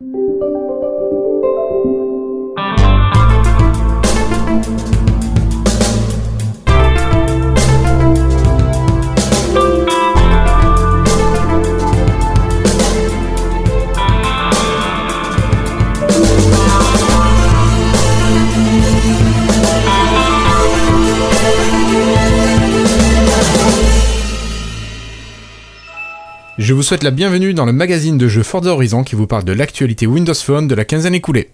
[0.00, 0.27] Je
[26.78, 29.50] vous souhaite la bienvenue dans le magazine de jeux Forza Horizon qui vous parle de
[29.52, 31.48] l'actualité Windows Phone de la quinzaine écoulée.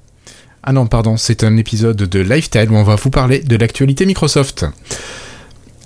[0.62, 4.04] Ah non, pardon, c'est un épisode de Lifestyle où on va vous parler de l'actualité
[4.04, 4.66] Microsoft.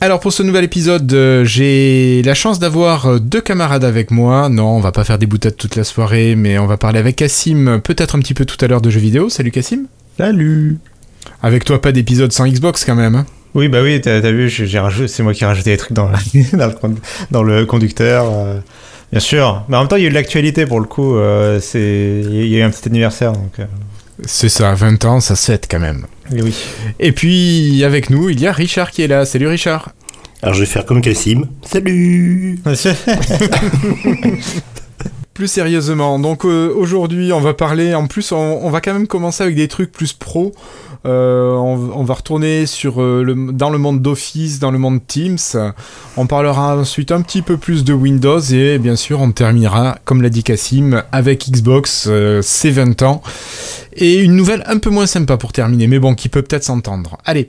[0.00, 4.48] Alors pour ce nouvel épisode, euh, j'ai la chance d'avoir euh, deux camarades avec moi.
[4.48, 7.14] Non, on va pas faire des boutades toute la soirée, mais on va parler avec
[7.14, 9.28] Cassim peut-être un petit peu tout à l'heure de jeux vidéo.
[9.28, 9.86] Salut Cassim.
[10.16, 10.78] Salut.
[11.44, 13.14] Avec toi, pas d'épisode sans Xbox quand même.
[13.14, 15.76] hein Oui, bah oui, t'as as vu, j'ai rajouté, c'est moi qui ai rajouté des
[15.76, 16.10] trucs dans,
[16.54, 16.74] dans, le,
[17.30, 18.24] dans le conducteur.
[18.32, 18.58] euh,
[19.10, 19.64] bien sûr.
[19.68, 21.16] Mais en même temps, il y a eu de l'actualité pour le coup.
[21.16, 23.58] euh, c'est, il y a eu un petit anniversaire, donc.
[23.58, 23.64] euh,
[24.24, 26.06] C'est ça, 20 ans, ça se fête quand même.
[26.34, 26.54] et oui.
[27.00, 29.24] Et puis avec nous, il y a Richard qui est là.
[29.24, 29.90] Salut Richard.
[30.42, 31.46] Alors je vais faire comme Cassim.
[31.62, 32.60] Salut
[35.34, 39.06] Plus sérieusement, donc euh, aujourd'hui on va parler, en plus on, on va quand même
[39.06, 40.52] commencer avec des trucs plus pro.
[41.06, 45.38] Euh, on, va retourner euh, dans le monde d'Office, dans le monde Teams.
[46.16, 50.22] On parlera ensuite un petit peu plus de Windows et bien sûr on terminera, comme
[50.22, 53.22] l'a dit Cassim, avec Xbox, euh, ses 20 ans.
[53.94, 57.18] Et une nouvelle un peu moins sympa pour terminer, mais bon, qui peut peut-être s'entendre.
[57.24, 57.48] Allez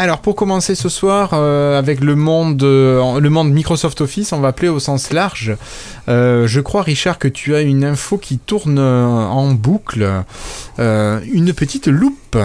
[0.00, 4.38] Alors pour commencer ce soir euh, avec le monde, euh, le monde Microsoft Office, on
[4.38, 5.56] va appeler au sens large.
[6.08, 10.08] Euh, je crois Richard que tu as une info qui tourne en boucle,
[10.78, 12.38] une petite loupe.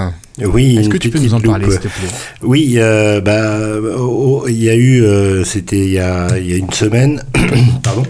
[0.43, 2.09] Oui, Est-ce que tu peux nous en parler s'il te plaît?
[2.41, 2.79] Oui,
[3.23, 3.59] bah,
[3.99, 5.05] oh, il y a eu,
[5.45, 7.23] c'était il y a, il y a une semaine,
[7.83, 8.03] pardon,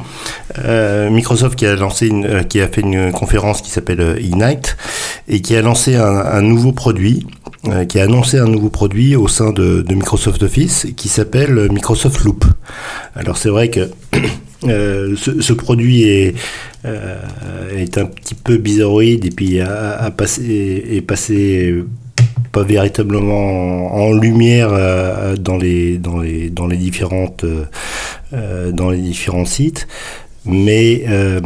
[1.11, 4.78] Microsoft qui a lancé, une, qui a fait une conférence qui s'appelle Ignite
[5.28, 7.25] et qui a lancé un, un nouveau produit,
[7.69, 11.69] euh, qui a annoncé un nouveau produit au sein de, de Microsoft Office qui s'appelle
[11.72, 12.44] Microsoft Loop.
[13.16, 13.90] Alors c'est vrai que
[14.66, 16.35] euh, ce, ce produit est,
[16.84, 17.16] euh,
[17.78, 21.73] est un petit peu bizarroïde et puis a, passé, est passé
[22.52, 27.46] pas véritablement en, en lumière euh, dans les dans les dans les différentes
[28.31, 29.88] dans les différents sites
[30.45, 31.39] mais euh,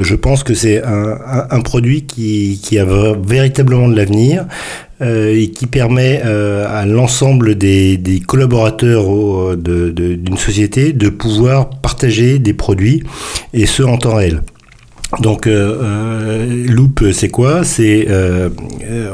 [0.00, 4.46] je pense que c'est un, produit qui, a véritablement de l'avenir
[5.00, 12.54] euh, et qui permet euh, à l'ensemble des, collaborateurs d'une société de pouvoir partager des
[12.54, 13.02] produits
[13.52, 14.42] et ce en temps réel.
[15.20, 17.64] Donc, euh, euh, Loop, c'est quoi?
[17.64, 18.48] C'est euh,
[18.82, 19.10] euh,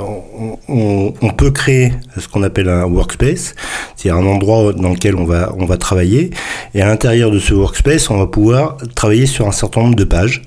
[0.69, 3.55] on, peut créer ce qu'on appelle un workspace,
[3.97, 6.31] c'est-à-dire un endroit dans lequel on va on va travailler,
[6.75, 10.05] et à l'intérieur de ce workspace, on va pouvoir travailler sur un certain nombre de
[10.05, 10.43] pages.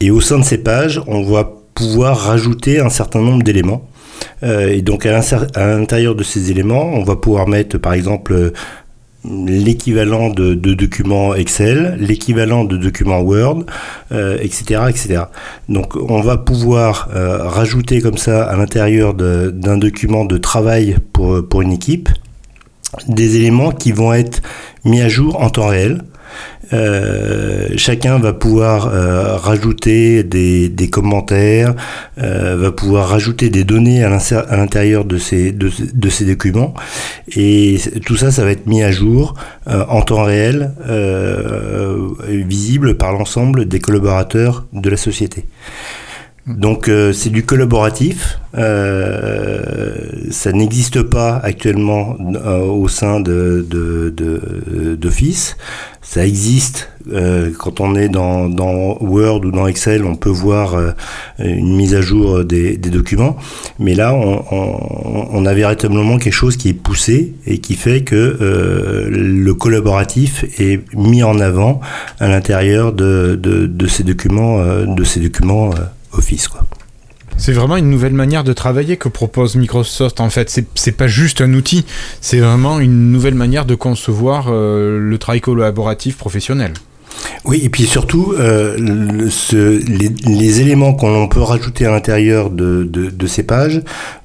[0.00, 3.88] Et au sein de ces pages, on va pouvoir rajouter un certain nombre d'éléments.
[4.42, 5.20] Euh, et donc à
[5.56, 8.52] l'intérieur de ces éléments, on va pouvoir mettre par exemple
[9.24, 13.64] l'équivalent de, documents Excel, l'équivalent de documents Word,
[14.12, 15.22] euh, etc., etc.
[15.68, 21.46] Donc on va pouvoir euh, rajouter comme ça à l'intérieur d'un document de travail pour,
[21.48, 22.08] pour une équipe
[23.08, 24.40] des éléments qui vont être
[24.84, 26.02] mis à jour en temps réel.
[26.72, 31.74] Euh, chacun va pouvoir euh, rajouter des, commentaires,
[32.18, 36.74] euh, va pouvoir rajouter des données à l'intérieur de ces, documents.
[37.36, 39.34] Et tout ça, ça va être mis à jour
[39.66, 40.72] en temps réel,
[42.28, 45.44] visible par l'ensemble des collaborateurs de la société.
[46.46, 49.94] Donc euh, c'est du collaboratif, euh,
[50.30, 55.56] ça n'existe pas actuellement euh, au sein de, de- d'Office.
[56.02, 60.74] Ça existe euh, quand on est dans, dans Word ou dans Excel, on peut voir
[60.74, 60.90] euh,
[61.38, 63.36] une mise à jour des, des documents.
[63.78, 68.02] Mais là, on, on, on a véritablement quelque chose qui est poussé et qui fait
[68.02, 71.80] que euh, le collaboratif est mis en avant
[72.20, 75.78] à l'intérieur de, de, de ces documents, euh, de ces documents euh,
[76.16, 76.48] Office.
[76.48, 76.66] Quoi.
[77.36, 80.50] C'est vraiment une nouvelle manière de travailler que propose Microsoft en fait.
[80.74, 81.84] C'est- pas juste un outil,
[82.20, 86.72] c'est vraiment une nouvelle manière de concevoir euh, le travail collaboratif professionnel.
[87.44, 92.50] Oui, et puis surtout, euh, le- ce- les, les éléments qu'on peut rajouter à l'intérieur
[92.50, 93.82] de, de, de ces pages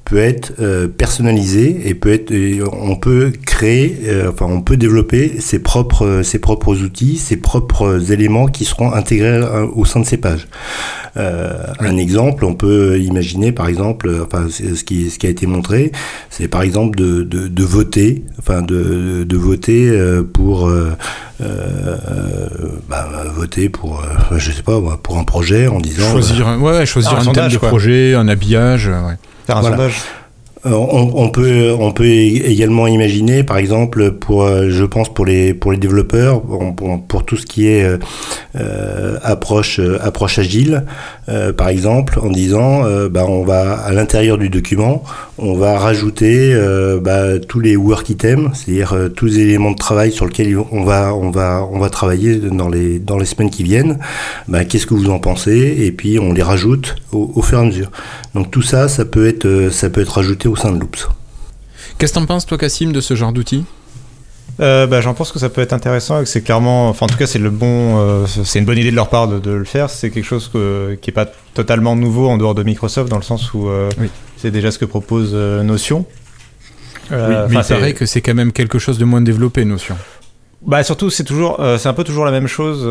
[0.10, 4.76] peut être euh, personnalisé et peut être, et on peut créer, euh, enfin, on peut
[4.76, 10.00] développer ses propres, ses propres outils, ses propres éléments qui seront intégrés euh, au sein
[10.00, 10.48] de ces pages.
[11.18, 15.46] Euh, Un exemple, on peut imaginer, par exemple, enfin, ce qui, ce qui a été
[15.46, 15.92] montré,
[16.32, 19.92] c'est par exemple de, de, de voter, enfin, de, de voter
[20.34, 20.72] pour
[22.90, 24.04] bah, voter pour,
[24.36, 26.10] je sais pas, pour un projet en disant.
[26.12, 28.88] Choisir, un, ouais, choisir un, thème de projet, un habillage.
[28.88, 29.18] Ouais.
[29.50, 30.04] Faire un sondage.
[30.66, 37.26] Euh, on, peut, également imaginer, par exemple, pour, euh, je pense pour les, développeurs, pour,
[37.26, 37.98] tout ce qui est
[38.60, 40.84] euh, approche, approche agile,
[41.58, 45.04] par exemple, en disant, bah, on va à l'intérieur du document,
[45.38, 46.56] on va rajouter
[47.02, 51.14] bah, tous les work items, c'est-à-dire tous les éléments de travail sur lesquels on va,
[51.14, 54.00] on va, on va travailler dans les, dans les semaines qui viennent.
[54.48, 57.62] Bah, qu'est-ce que vous en pensez Et puis on les rajoute au, au fur et
[57.62, 57.92] à mesure.
[58.34, 61.08] Donc tout ça, ça peut être, ça peut être rajouté au sein de Loops.
[61.98, 63.66] Qu'est-ce que t'en penses, toi, Cassim, de ce genre d'outil
[64.60, 67.10] euh, bah, J'en pense que ça peut être intéressant et que c'est clairement, enfin en
[67.10, 69.64] tout cas c'est le bon, euh, c'est une bonne idée de leur part de, le
[69.64, 69.90] faire.
[69.90, 73.54] C'est quelque chose qui n'est pas totalement nouveau en dehors de Microsoft dans le sens
[73.54, 73.90] où euh,
[74.38, 76.06] c'est déjà ce que propose Notion.
[77.12, 77.18] oui,
[77.50, 79.98] mais il paraît que c'est quand même quelque chose de moins développé Notion.
[80.62, 82.86] Bah surtout c'est toujours c'est un peu toujours la même chose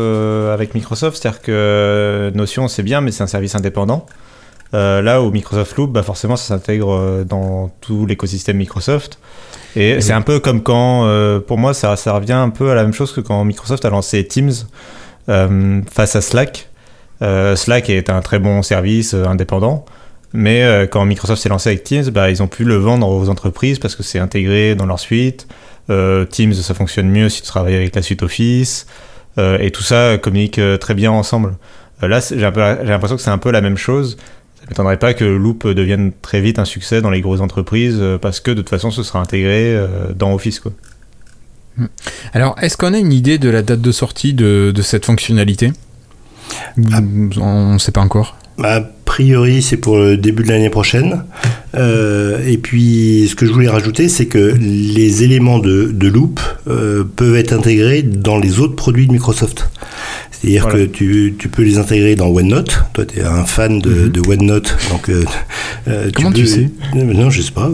[0.51, 4.07] avec Microsoft, c'est-à-dire que Notion c'est bien mais c'est un service indépendant.
[4.73, 9.19] Euh, là où Microsoft Loop, bah forcément, ça s'intègre euh, dans tout l'écosystème Microsoft.
[9.75, 12.75] Et c'est un peu comme quand, euh, pour moi, ça, ça, revient un peu à
[12.75, 14.51] la même chose que quand Microsoft a lancé Teams
[15.27, 16.69] face à Slack.
[17.21, 19.85] Slack est un très bon service indépendant.
[20.33, 23.77] Mais quand Microsoft s'est lancé avec Teams, bah, ils ont pu le vendre aux entreprises
[23.77, 25.47] parce que c'est intégré dans leur suite.
[25.87, 28.87] Teams, ça fonctionne mieux si tu travailles avec la suite Office.
[29.37, 31.55] et tout ça communique très bien ensemble.
[32.01, 34.17] là, j'ai l'impression que c'est un peu la même chose
[34.69, 38.39] m'étonnerait pas que Loop devienne très vite un succès dans les grosses entreprises euh, parce
[38.39, 40.59] que de toute façon ce sera intégré euh, dans Office.
[40.59, 40.71] Quoi.
[41.77, 41.87] Hmm.
[42.33, 45.71] Alors, est-ce qu'on a une idée de la date de sortie de, cette fonctionnalité?
[46.91, 46.99] Ah.
[47.37, 48.37] On ne sait pas encore?
[48.61, 51.23] A priori, c'est pour le début de l'année prochaine.
[51.75, 57.37] Euh, et puis, ce que je voulais rajouter, c'est que les éléments de, Loop peuvent
[57.37, 59.69] être intégrés dans les autres produits de Microsoft.
[60.41, 62.85] C'est-à-dire que tu, tu, peux les intégrer dans OneNote.
[62.93, 64.09] Toi, tu es un fan de, mhm.
[64.09, 64.77] de OneNote.
[64.89, 65.25] Donc, euh,
[65.89, 66.69] euh, Comment tu, sais?
[66.95, 67.69] Non, je sais pas.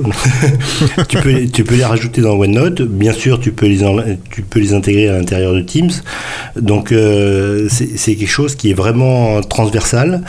[1.08, 2.82] tu, peux, tu peux les rajouter dans OneNote.
[2.82, 3.82] Bien sûr, tu peux les,
[4.32, 5.92] tu peux les intégrer à l'intérieur de Teams.
[6.60, 10.24] Donc, euh, c'est quelque chose qui est vraiment transversal.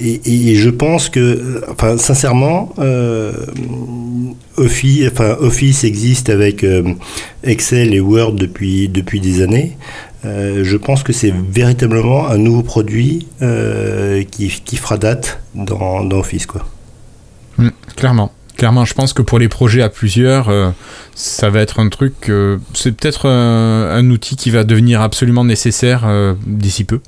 [0.00, 2.74] Et, et je pense que, enfin, sincèrement,
[4.56, 6.66] Office, enfin, Office existe avec
[7.44, 9.76] Excel et Word depuis, depuis des années.
[10.24, 16.04] Euh, je pense que c'est véritablement un nouveau produit euh, qui, qui, fera date dans,
[16.04, 16.46] dans Office.
[16.46, 16.66] Quoi.
[17.58, 18.32] Mm, clairement.
[18.56, 20.70] Clairement, je pense que pour les projets à plusieurs, euh,
[21.14, 22.28] ça va être un truc.
[22.74, 26.08] c'est peut-être un, outil qui va devenir absolument nécessaire
[26.44, 26.98] d'ici peu.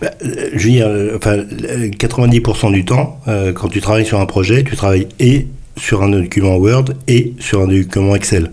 [0.00, 3.20] Bah, je veux dire, enfin, 90% du temps,
[3.54, 5.46] quand tu travailles sur un projet, tu travailles et
[5.76, 8.50] sur un document Word et sur un document Excel.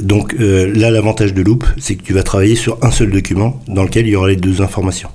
[0.00, 3.62] Donc euh, là, l'avantage de Loop, c'est que tu vas travailler sur un seul document
[3.66, 5.08] dans lequel il y aura les deux informations.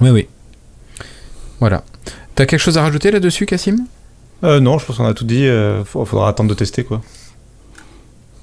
[0.00, 0.26] Oui, oui.
[1.60, 1.84] Voilà.
[2.34, 3.86] T'as quelque chose à rajouter là-dessus, Cassim
[4.42, 5.42] euh, Non, je pense qu'on a tout dit.
[5.42, 7.02] Il euh, faudra attendre de tester, quoi.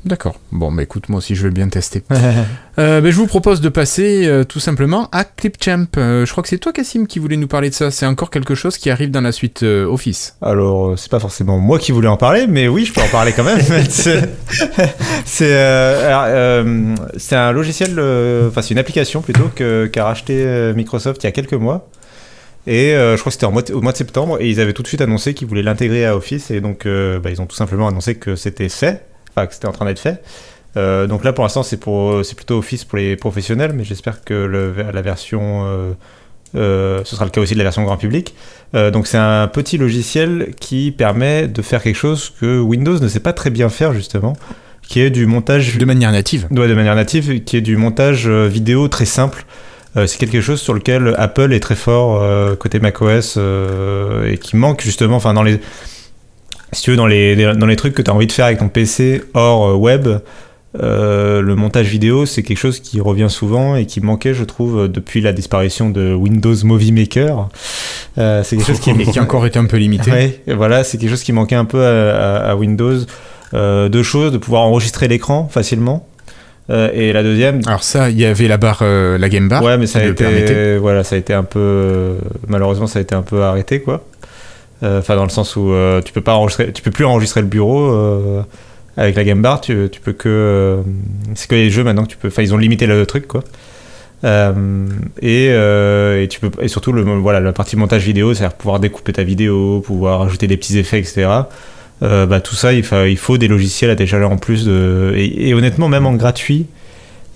[0.06, 0.36] D'accord.
[0.52, 2.04] Bon, bah écoute, moi aussi je vais bien tester.
[2.80, 5.88] euh, bah, je vous propose de passer euh, tout simplement à Clipchamp.
[5.98, 7.92] Euh, je crois que c'est toi, Cassim, qui voulais nous parler de ça.
[7.92, 10.38] C'est encore quelque chose qui arrive dans la suite Office.
[10.42, 13.34] Alors, c'est pas forcément moi qui voulais en parler, mais oui, je peux en parler
[13.34, 13.60] quand même.
[15.26, 15.54] c'est
[17.36, 17.92] un logiciel,
[18.48, 21.90] enfin, c'est une application plutôt qu'a racheté Microsoft il y a quelques mois.
[22.68, 25.02] Et je crois que c'était au mois de septembre, et ils avaient tout de suite
[25.02, 28.36] annoncé qu'ils voulaient l'intégrer à Office, et donc bah, ils ont tout simplement annoncé que
[28.36, 30.22] c'était fait que c'était en train d'être fait.
[30.78, 34.24] Euh, donc là, pour l'instant, c'est pour, c'est plutôt Office pour les professionnels, mais j'espère
[34.24, 35.92] que le, la version, euh,
[36.56, 38.36] euh, ce sera le cas aussi de la version grand public.
[38.74, 43.20] donc c'est un petit logiciel qui permet de faire quelque chose que Windows ne sait
[43.20, 44.34] pas très bien faire justement,
[44.88, 46.48] qui est du montage de manière native.
[46.52, 49.46] Ouais, de manière native, qui est du montage vidéo très simple.
[49.96, 55.18] c'est quelque chose sur lequel Apple est très fort côté macOS et qui manque justement,
[55.18, 55.60] enfin dans les
[56.72, 58.60] si tu veux, dans les, dans les trucs que tu as envie de faire avec
[58.60, 60.08] ton PC hors euh, web,
[60.80, 64.88] euh, le montage vidéo, c'est quelque chose qui revient souvent et qui manquait, je trouve,
[64.88, 67.50] depuis la disparition de Windows Movie Maker.
[68.18, 70.12] Euh, c'est quelque chose qui, qui encore été un peu limité.
[70.12, 73.00] Ouais, voilà, c'est quelque chose qui manquait un peu à, Windows.
[73.54, 76.08] deux choses, de pouvoir enregistrer l'écran facilement.
[76.70, 77.62] et la deuxième.
[77.66, 79.64] Alors ça, il y avait la barre, la game bar.
[79.64, 83.16] Ouais, mais ça a été, voilà, ça a été un peu, malheureusement, ça a été
[83.16, 84.04] un peu arrêté, quoi.
[84.82, 87.42] Euh, enfin, dans le sens où euh, tu peux pas enregistrer, tu peux plus enregistrer
[87.42, 88.42] le bureau euh,
[88.98, 89.62] avec la game bar.
[89.62, 90.80] Tu, tu peux que
[91.36, 92.30] c'est que les jeux maintenant que tu peux.
[92.30, 93.44] Enfin, ils ont limité le truc quoi.
[94.24, 95.48] et,
[96.30, 99.82] tu peux et surtout le voilà la partie montage vidéo, c'est-à-dire pouvoir découper ta vidéo,
[99.82, 101.28] pouvoir ajouter des petits effets, etc.
[102.02, 105.14] bah, tout ça, il, faut des logiciels à télécharger en plus de.
[105.18, 106.68] Et, honnêtement, même en gratuit,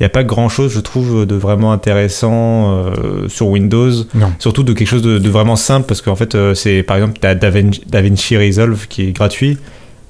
[0.04, 2.86] n'y a pas grand chose, je trouve, de vraiment intéressant
[3.28, 3.92] sur Windows.
[4.14, 4.32] Non.
[4.40, 7.28] Surtout de quelque chose de, de vraiment simple, parce qu'en fait, c'est par exemple, tu
[7.28, 9.58] as DaVinci, DaVinci Resolve qui est gratuit.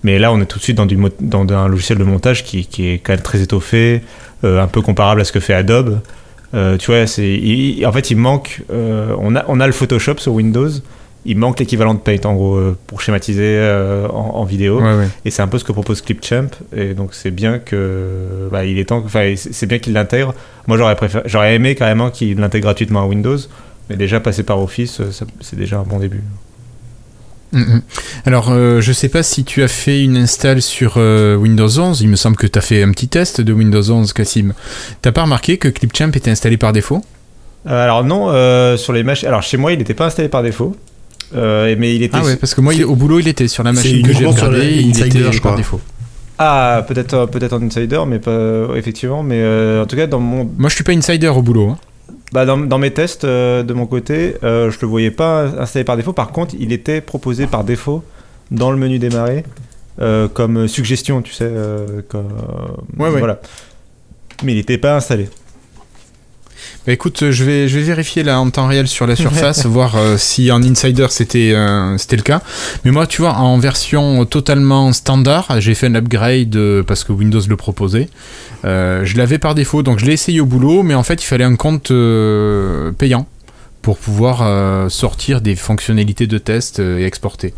[0.03, 2.65] Mais là, on est tout de suite dans, du dans un logiciel de montage qui,
[2.65, 4.01] qui est quand même très étoffé,
[4.43, 6.01] euh, un peu comparable à ce que fait Adobe.
[6.53, 8.61] Euh, tu vois, c'est, en fait, il manque.
[8.71, 10.69] euh, on, a, on a le Photoshop sur Windows.
[11.25, 14.81] Il manque l'équivalent de Paint, en gros, euh, pour schématiser euh, en, en vidéo.
[14.81, 15.07] Ouais, ouais.
[15.23, 16.49] Et c'est un peu ce que propose Clipchamp.
[16.75, 18.49] Et donc, c'est bien que.
[18.51, 19.03] Bah, il est temps.
[19.35, 20.33] c'est bien qu'il l'intègre.
[20.67, 23.37] Moi, j'aurais, préféré, j'aurais aimé carrément qu'il l'intègre gratuitement à Windows.
[23.89, 25.11] Mais déjà, passer par Office, euh,
[25.41, 26.21] c'est déjà un bon début.
[27.51, 27.81] Mhm.
[28.25, 32.01] Alors, euh, je sais pas si tu as fait une install sur euh, Windows 11.
[32.01, 34.53] Il me semble que tu as fait un petit test de Windows 11, Cassim.
[35.01, 37.03] T'as pas remarqué que Clipchamp était installé par défaut?
[37.67, 38.27] Euh, alors non,
[38.77, 39.27] sur les machines.
[39.27, 40.75] Alors chez moi, il n'était pas installé par défaut,
[41.35, 42.17] euh, mais il était.
[42.19, 44.25] Ah ouais, parce que moi, il- au boulot, il était sur la machine que j'ai
[44.25, 44.77] regardée.
[44.81, 45.79] Il Insider, était je par défaut.
[46.37, 49.23] Ah, peut-être euh, peut-être en insider, mais pas effectivement.
[49.23, 51.69] Mais euh, en tout cas, dans mon Moi, je suis pas insider au boulot.
[51.69, 51.77] hein.
[52.31, 55.83] bah, dans, dans mes tests euh, de mon côté, euh, je le voyais pas installé
[55.85, 56.13] par défaut.
[56.13, 58.03] Par contre, il était proposé par défaut
[58.51, 59.43] dans le menu démarrer
[60.01, 62.27] euh, comme suggestion, tu sais, euh, comme
[62.97, 63.19] Ouais, ouais.
[63.19, 63.39] voilà.
[64.43, 65.29] Mais il n'était pas installé.
[66.85, 69.65] Bah écoute, euh, je vais, je vais vérifier là en temps réel sur la surface,
[69.65, 72.41] voir euh, si en Insider c'était euh, c'était le cas.
[72.83, 77.13] Mais moi, tu vois, en version totalement standard, j'ai fait un upgrade euh, parce que
[77.13, 78.09] Windows le proposait.
[78.65, 81.43] Je l'avais par défaut, donc je l'ai essayé au boulot, mais en fait, il fallait
[81.43, 81.91] un compte
[82.97, 83.27] payant
[83.81, 87.53] pour pouvoir sortir des fonctionnalités de test et exporter.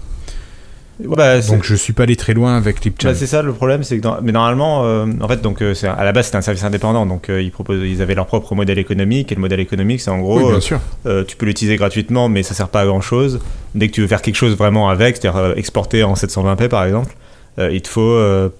[0.99, 3.09] Bah, Donc je suis pas allé très loin avec Clipchamp.
[3.09, 5.73] Bah, c'est ça le problème, c'est que dans- mais normalement, euh, en fait, donc euh,
[5.97, 8.55] à la base c'était un service indépendant, donc euh, ils proposent, ils avaient leur propre
[8.55, 10.79] modèle économique et le modèle économique c'est en gros, oui, bien sûr.
[11.27, 13.41] tu peux l'utiliser gratuitement, mais ça sert pas à grand chose.
[13.75, 17.13] Dès que tu veux faire quelque chose vraiment avec, c'est-à-dire exporter en 720p par exemple,
[17.57, 18.17] il te faut,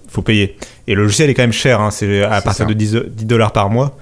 [0.08, 0.56] faut payer.
[0.88, 2.64] Et le logiciel est quand même cher, hein, c'est à partir ça.
[2.66, 3.96] de 10 10 dollars par mois.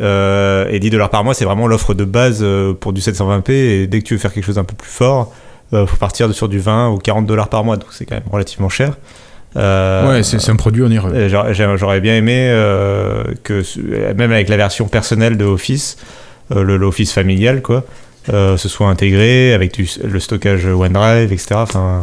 [0.00, 2.44] Et 10 dollars par mois, c'est vraiment l'offre de base
[2.80, 3.50] pour du 720p.
[3.52, 5.34] Et dès que tu veux faire quelque chose un peu plus fort,
[5.72, 8.24] il faut partir sur du 20 ou 40 dollars par mois, donc c'est quand même
[8.30, 8.96] relativement cher.
[9.56, 11.28] Euh, ouais, c'est un produit onéreux.
[11.28, 13.62] J'aurais bien aimé euh, que,
[14.14, 15.96] même avec la version personnelle de Office,
[16.54, 17.84] euh, le l'Office familial, quoi,
[18.32, 21.46] euh, ce soit intégré avec du- le stockage OneDrive, etc.
[21.56, 22.02] Enfin,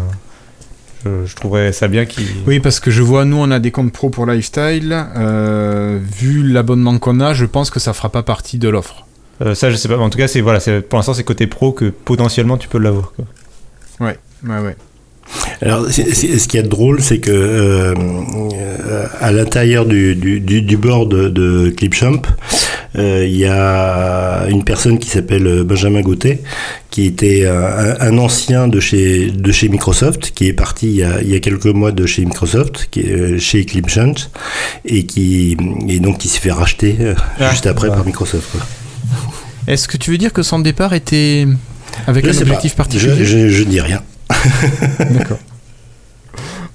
[1.05, 2.25] je, je trouverais ça bien qu'il.
[2.47, 5.05] Oui, parce que je vois, nous, on a des comptes pro pour Lifestyle.
[5.17, 9.05] euh, vu l'abonnement qu'on a, je pense que ça fera pas partie de l'offre.
[9.41, 9.95] Euh, ça, je sais pas.
[9.97, 10.59] mais En tout cas, c'est voilà,
[10.89, 13.13] pour l'instant, c'est côté pro que potentiellement tu peux l'avoir.
[14.00, 14.75] Ouais, ouais, ouais.
[15.62, 17.94] Alors, c'est- c'est- ce qui est drôle, c'est que euh,
[18.54, 22.22] euh, à l'intérieur du, du, du, du board de, de Clipchamp,
[22.96, 26.42] euh, il y a une personne qui s'appelle Benjamin Gauthier,
[26.92, 31.04] qui était un, un ancien de chez, de chez Microsoft, qui est parti il y,
[31.04, 34.13] a, il y a quelques mois de chez Microsoft, qui est euh, chez Clipchamp,
[34.86, 35.58] et qui
[35.89, 38.48] et donc qui s'est fait racheter euh, Ah, juste après par Microsoft.
[39.68, 41.46] Est-ce que tu veux dire que son départ était
[42.06, 42.84] avec Je un objectif pas.
[42.84, 44.01] particulier Je, je, je dis rien.
[45.00, 45.39] D'accord.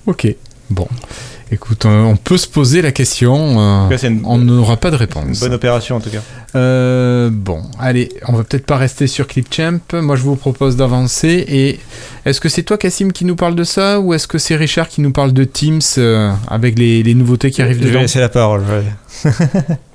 [0.07, 0.35] Ok.
[0.71, 0.89] Bon.
[1.51, 3.37] Écoute, euh, on peut se poser la question.
[3.61, 5.39] euh, une, on n'aura pas de une réponse.
[5.41, 6.23] bonne opération en tout cas.
[6.55, 9.81] Euh, bon, allez, on va peut-être pas rester sur Clipchamp.
[9.93, 11.45] Moi, je vous propose d'avancer.
[11.47, 11.79] Et
[12.25, 14.89] est-ce que c'est toi, Cassim, qui nous parle de ça, ou est-ce que c'est Richard
[14.89, 18.01] qui nous parle de Teams euh, avec les, les nouveautés qui arrivent je vais dedans
[18.01, 18.63] laisser la parole.
[18.63, 19.31] ouais.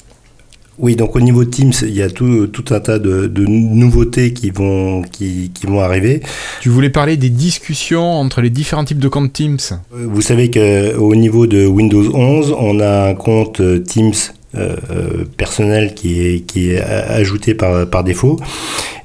[0.79, 3.45] Oui, donc au niveau de Teams, il y a tout, tout un tas de, de
[3.47, 6.21] nouveautés qui vont, qui, qui vont arriver.
[6.61, 9.57] Tu voulais parler des discussions entre les différents types de comptes Teams.
[9.71, 14.13] Euh, Vous savez qu'au niveau de Windows 11, on a un compte euh, Teams
[14.55, 18.39] euh, euh, personnel qui est, qui est a- ajouté par, par défaut.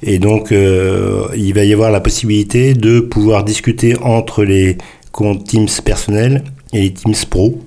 [0.02, 4.76] Et donc, euh, il va y avoir la possibilité de pouvoir discuter entre les
[5.11, 7.59] comptes Teams personnels et les Teams Pro.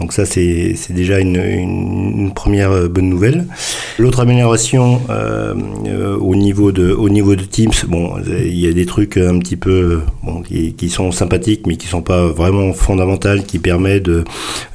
[0.00, 3.46] Donc ça, c'est déjà une, une- une première euh, bonne nouvelle.
[3.98, 5.54] L'autre amélioration euh,
[5.86, 9.38] euh, au, niveau de, au niveau de Teams, bon, il y a des trucs un
[9.38, 13.58] petit peu euh, bon, qui, qui sont sympathiques, mais qui sont pas vraiment fondamentaux, qui
[13.58, 14.24] permet de...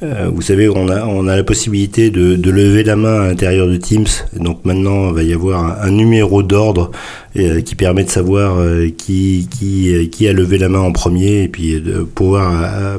[0.02, 3.26] euh, vous savez, on a, on a la possibilité de, de lever la main à
[3.28, 4.06] l'intérieur de Teams.
[4.38, 6.90] Donc maintenant, il va y avoir un, numéro d'ordre
[7.36, 8.58] euh, qui permet de savoir
[8.96, 12.98] qui, qui, qui a levé la main en premier et puis de pouvoir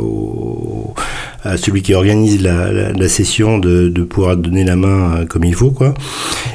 [0.00, 0.94] au-
[1.44, 5.26] à celui qui organise la, la- la session de, de pouvoir donner la main euh,
[5.26, 5.94] comme il faut quoi.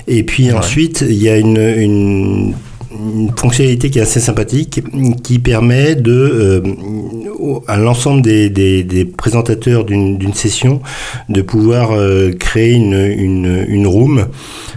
[0.08, 0.54] Et puis Ouais.
[0.58, 2.54] ensuite il y a une, une,
[3.00, 4.82] une fonctionnalité qui est assez sympathique
[5.24, 10.82] qui permet de euh, à l'ensemble des, des, des, présentateurs d'une session
[11.30, 11.92] de pouvoir
[12.38, 14.28] créer une, une, une room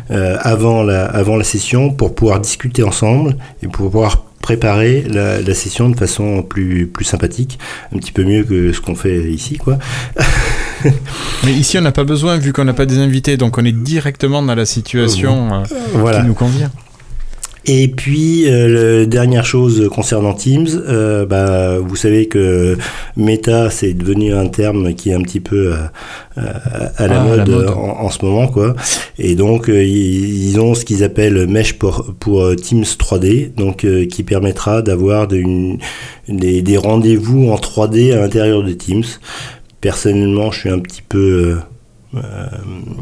[0.09, 5.55] avant, la, avant la session pour pouvoir discuter ensemble et pour pouvoir préparer la, la,
[5.55, 7.59] session de façon plus, plus sympathique,
[7.95, 9.79] un petit peu mieux que ce qu'on fait ici, quoi.
[11.45, 13.73] Mais ici, on n'a pas besoin, vu qu'on n'a pas des invités, donc on est
[13.73, 15.63] directement dans la situation
[15.95, 16.21] voilà.
[16.21, 16.71] qui nous convient.
[17.65, 22.77] Et puis, euh, dernière chose concernant Teams, euh, bah, vous savez que
[23.17, 26.43] Meta, c'est devenu un terme qui est un petit peu euh,
[26.97, 27.71] à la, ah, mode, la mode.
[27.71, 28.49] En, en, ce moment.
[28.49, 28.75] quoi.
[29.19, 34.23] Et donc, euh, ils ont ce qu'ils appellent Mesh pour, pour Teams 3D, donc qui
[34.25, 35.77] permettra d'avoir de,
[36.29, 39.05] des, des rendez-vous en 3D à l'intérieur de Teams.
[39.81, 41.57] Personnellement, je suis un petit peu...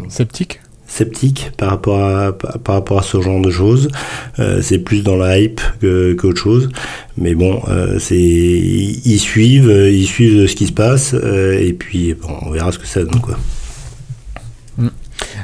[0.09, 3.89] Sceptique sceptique par rapport à, par rapport à ce genre de choses.
[4.39, 5.61] Euh, c'est plus dans la hype
[6.19, 6.69] qu'autre chose.
[7.17, 12.15] Mais bon, euh, c'est ils suivent, ils suivent ce qui se passe euh, et puis
[12.15, 13.39] bon, on verra ce que ça donne quoi.
[14.79, 14.89] Mm.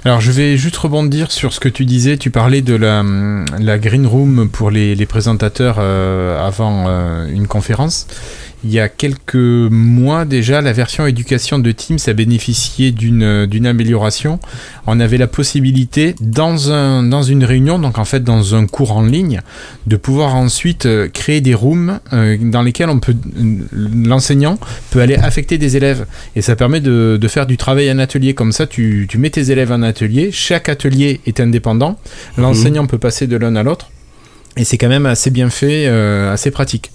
[0.05, 3.05] Alors je vais juste rebondir sur ce que tu disais, tu parlais de la,
[3.59, 6.87] la green room pour les, les présentateurs avant
[7.27, 8.07] une conférence
[8.67, 14.41] il y a quelques mois déjà, la version éducation de Teams a bénéficié d'une amélioration.
[14.89, 18.93] On avait la possibilité, dans, un, dans une réunion, donc en fait dans un cours
[18.93, 19.41] en ligne,
[19.87, 23.15] de pouvoir ensuite euh, créer des rooms euh, dans lesquels on peut
[23.73, 24.59] l'enseignant
[24.91, 26.05] peut aller affecter des élèves.
[26.35, 28.35] Et ça permet de, de, faire du travail en atelier.
[28.35, 30.33] Comme ça, tu, tu mets tes élèves en atelier.
[30.33, 31.99] Chaque atelier est indépendant.
[32.37, 32.89] L'enseignant mmh.
[32.89, 33.91] peut passer de l'un à l'autre.
[34.57, 36.91] Et c'est quand même assez bien fait, euh, assez pratique.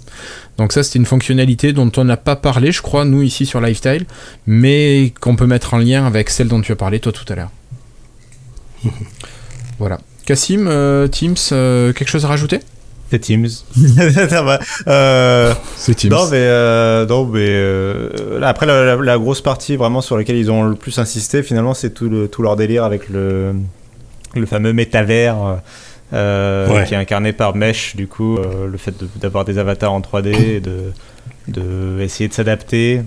[0.57, 3.61] Donc ça, c'est une fonctionnalité dont on n'a pas parlé, je crois, nous ici sur
[3.61, 4.05] Lifestyle,
[4.47, 7.35] mais qu'on peut mettre en lien avec celle dont tu as parlé toi tout à
[7.35, 7.51] l'heure.
[9.79, 9.99] voilà.
[10.25, 12.59] Cassim, euh, Teams, euh, quelque chose à rajouter?
[13.11, 13.47] C'est Teams.
[14.87, 16.11] euh, c'est Teams.
[16.11, 20.15] Non, mais, euh, non, mais euh, là, après, la, la, la, grosse partie vraiment sur
[20.15, 23.53] laquelle ils ont le plus insisté, finalement, c'est tout, le, tout leur délire avec le,
[24.33, 25.55] le fameux métavers euh,
[26.13, 26.85] ouais.
[26.85, 30.33] qui est incarné par Mesh, du coup, euh, le fait d'avoir des avatars en 3D
[30.33, 30.91] et de,
[31.47, 33.01] de essayer de s'adapter,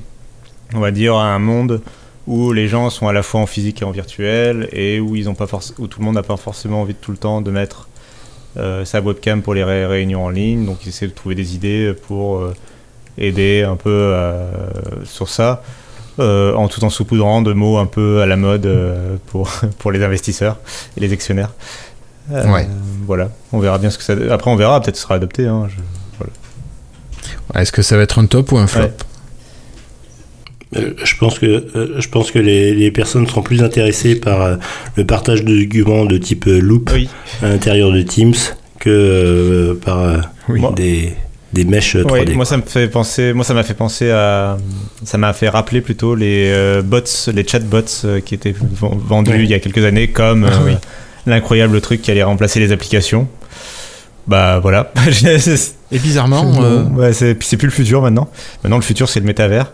[0.75, 1.81] on va dire, à un monde
[2.27, 5.29] où les gens sont à la fois en physique et en virtuel et où, ils
[5.29, 5.47] ont pas
[5.79, 7.89] où tout le monde n'a pas forcément envie de tout le temps de mettre
[8.57, 10.65] euh, sa webcam pour les ré réunions en ligne.
[10.65, 12.55] Donc, ils essaient de trouver des idées pour euh,
[13.19, 14.49] aider un peu euh,
[15.05, 15.63] sur ça.
[16.19, 18.69] en tout en saupoudrant de mots un peu à la mode
[19.27, 20.59] pour, pour les investisseurs
[20.97, 21.53] et les actionnaires.
[22.33, 22.67] Euh, ouais.
[23.07, 24.15] Voilà, on verra bien ce que ça.
[24.31, 25.47] Après, on verra, peut-être ce sera adopté.
[25.47, 25.77] Hein, je...
[26.19, 27.63] voilà.
[27.63, 28.93] Est-ce que ça va être un top ou un flop ouais.
[30.77, 34.59] Euh, je pense que, euh, je pense que les, les, personnes seront plus intéressées par
[34.97, 37.09] le partage de documents de type loop oui.
[37.43, 38.35] à l'intérieur de Teams
[38.81, 40.61] que euh, par oui.
[40.75, 41.13] des,
[41.53, 42.29] des mèches 3D.
[42.29, 44.57] Oui, moi ça me fait penser, moi ça m'a fait penser à,
[45.05, 46.99] ça m'a fait rappeler plutôt les bots,
[47.33, 49.45] les chatbots qui étaient vendus oui.
[49.45, 50.73] il y a quelques années comme oui
[51.27, 53.29] l'incroyable truc qui allait remplacer les applications.
[54.27, 54.91] Bah voilà.
[55.93, 56.85] et bizarrement, euh...
[56.85, 58.31] ouais, c'est plus le futur maintenant.
[58.63, 59.71] Maintenant, le futur, c'est le métavers.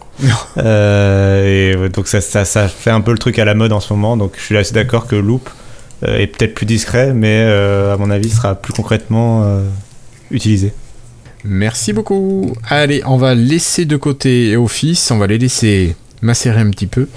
[0.58, 3.80] euh, et donc, ça, ça, ça, fait un peu le truc à la mode en
[3.80, 4.16] ce moment.
[4.16, 5.48] Donc, je suis assez d'accord que Loop
[6.04, 9.60] euh, est peut-être plus discret, mais à mon avis, sera plus concrètement
[10.30, 10.72] utilisé.
[11.44, 12.52] Merci beaucoup.
[12.68, 17.08] Allez, on va laisser de côté Office, on va les laisser macérer un petit peu.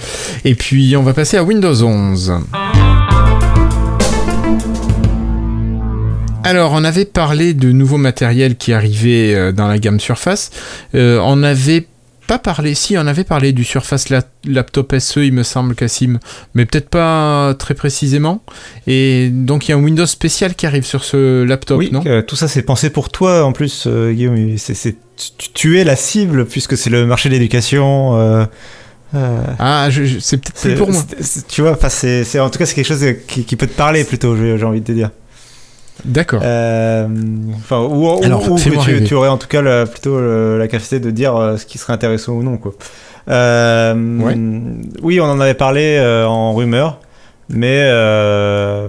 [0.45, 2.33] Et puis, on va passer à Windows 11.
[6.43, 10.51] Alors, on avait parlé de nouveaux matériels qui arrivaient euh, dans la gamme Surface.
[10.93, 11.87] Euh, on n'avait
[12.27, 16.19] pas parlé, si, on avait parlé du Surface la Laptop SE, il me semble, Cassim,
[16.53, 18.43] mais peut-être pas très précisément.
[18.87, 22.01] Et donc, il y a un Windows spécial qui arrive sur ce laptop, oui, non?
[22.05, 24.57] euh, Tout ça, c'est pensé pour toi, en plus, euh, Guillaume.
[24.57, 28.17] C est, c est, tu, es la cible, puisque c'est le marché de l'éducation.
[28.17, 28.45] Euh...
[29.59, 31.03] Ah, c'est peut-être plus pour moi.
[31.47, 34.35] Tu vois, c'est en tout cas c'est quelque chose qui, qui, peut te parler plutôt.
[34.35, 35.11] J'ai envie de te dire.
[36.05, 36.41] D'accord.
[36.43, 37.07] Euh,
[37.55, 40.19] enfin, ou, Alors, ou, ou tu, tu, aurais en tout cas la, plutôt
[40.57, 42.73] la capacité de dire euh, ce qui serait intéressant ou non, quoi.
[43.29, 44.37] Euh, ouais.
[45.01, 46.99] Oui, on en avait parlé euh, en rumeur,
[47.49, 48.87] mais euh,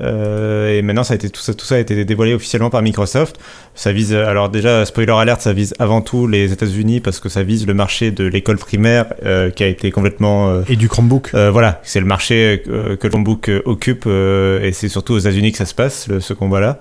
[0.00, 2.82] euh, et maintenant ça a été tout ça, tout ça a été dévoilé officiellement par
[2.82, 3.38] Microsoft.
[3.74, 7.42] Ça vise alors déjà spoiler alert, ça vise avant tout les États-Unis parce que ça
[7.42, 11.30] vise le marché de l'école primaire euh, qui a été complètement et du Chromebook.
[11.32, 15.66] Voilà, c'est le marché que le Chromebook occupe et c'est surtout aux États-Unis que ça
[15.66, 16.78] se passe le, ce combat-là,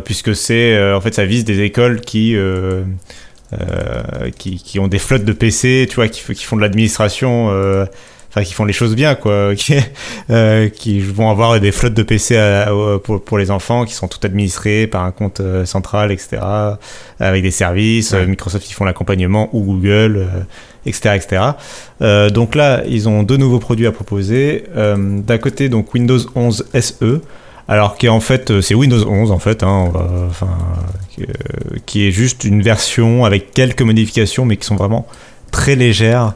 [0.00, 2.36] puisque c'est en fait ça vise des écoles qui
[4.38, 7.50] qui, qui, ont des flottes de PC, tu vois, qui, qui font de l'administration.
[8.32, 9.74] Euh, enfin qui font les choses bien quoi, qui,
[10.30, 12.38] euh, qui vont avoir des flottes de PC
[13.04, 16.42] pour, pour, les enfants qui sont tout administrés par un compte euh, central, etc.
[17.20, 20.26] Avec des services, Microsoft ils font l'accompagnement ou Google,
[20.86, 22.30] etc., etc.
[22.30, 24.64] donc là, ils ont deux nouveaux produits à proposer.
[24.74, 27.20] D'un côté, donc Windows 11 SE.
[27.68, 29.92] Alors qui est en fait c'est Windows 11 en fait, hein,
[30.28, 30.58] enfin,
[31.86, 35.06] qui est juste une version avec quelques modifications mais qui sont vraiment
[35.52, 36.34] très légères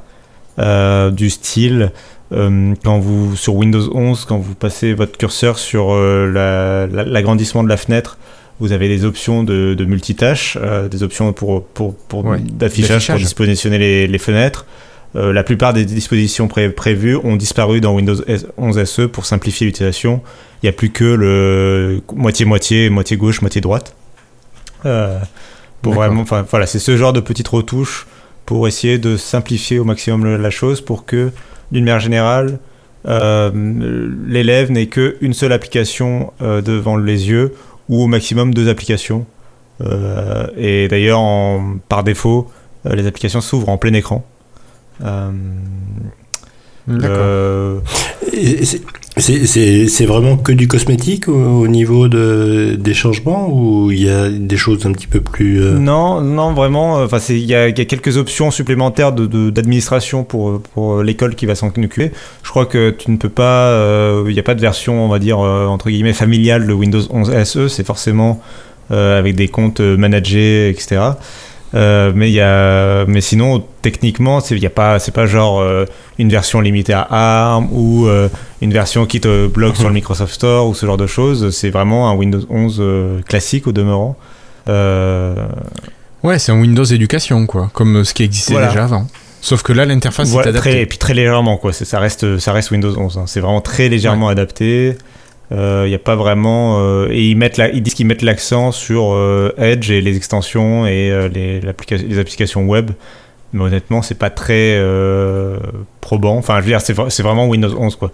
[0.58, 1.92] euh, du style
[2.32, 7.68] euh, quand vous sur Windows 11 quand vous passez votre curseur sur euh, l'agrandissement de
[7.68, 8.16] la fenêtre
[8.58, 10.56] vous avez des options de, multitâche
[10.90, 14.64] des options pour, pour, pour d'affichage pour dispositionner les, fenêtres.
[15.12, 18.16] La plupart des dispositions prévues ont disparu dans Windows
[18.56, 20.22] 11 SE pour simplifier l'utilisation.
[20.62, 23.94] Il n'y a plus que le moitié-moitié, moitié gauche, moitié droite.
[25.82, 28.06] pour vraiment, enfin voilà, c'est ce genre de petites retouches
[28.46, 31.32] pour essayer de simplifier au maximum la chose pour que,
[31.72, 32.58] d'une manière générale,
[33.06, 33.50] euh,
[34.26, 37.54] l'élève n'ait qu'une seule application euh, devant les yeux
[37.88, 39.26] ou au maximum deux applications.
[39.82, 41.20] Euh, et d'ailleurs,
[41.88, 42.50] par défaut,
[42.84, 44.24] les applications s'ouvrent en plein écran.
[46.86, 47.82] D'accord.
[49.18, 54.58] C'est vraiment que du cosmétique au, niveau de, des changements ou il y a des
[54.58, 55.62] choses un petit peu plus...
[55.62, 56.96] Euh, non, non, vraiment.
[56.96, 61.68] Enfin, il y, a quelques options supplémentaires d'administration de, pour, pour l'école qui va s'en
[61.68, 62.12] occuper.
[62.42, 63.70] Je crois que tu ne peux pas...
[63.70, 66.72] Euh, il n'y a pas de version, on va dire, euh, entre guillemets, familiale de
[66.74, 67.68] Windows 11 SE.
[67.68, 68.42] C'est forcément
[68.90, 71.00] avec des comptes managés, etc.
[71.74, 75.84] Euh, mais, y a, mais sinon, techniquement, c'est a pas, pas genre euh,
[76.18, 78.28] une version limitée à ARM ou euh,
[78.62, 81.50] une version qui te bloque sur le Microsoft Store ou ce genre de choses.
[81.50, 84.16] C'est vraiment un Windows 11 classique au demeurant.
[84.68, 89.06] Ouais, c'est un Windows éducation, quoi, comme ce qui existait déjà avant.
[89.42, 90.80] Sauf que là, l'interface est adaptée.
[90.80, 91.72] et puis très légèrement, quoi.
[91.72, 93.18] Ça reste, ça reste Windows 11.
[93.18, 93.24] Hein.
[93.26, 94.96] C'est vraiment très légèrement adapté.
[95.50, 96.80] Il euh, n'y a pas vraiment.
[96.80, 100.86] Euh, et ils, mettent ils disent qu'ils mettent l'accent sur euh, Edge et les extensions
[100.86, 102.90] et les, les, applications web.
[103.52, 104.82] Mais honnêtement, c'est pas très
[106.00, 106.36] probant.
[106.36, 108.10] Enfin, je veux dire, c'est vraiment Windows 11, quoi.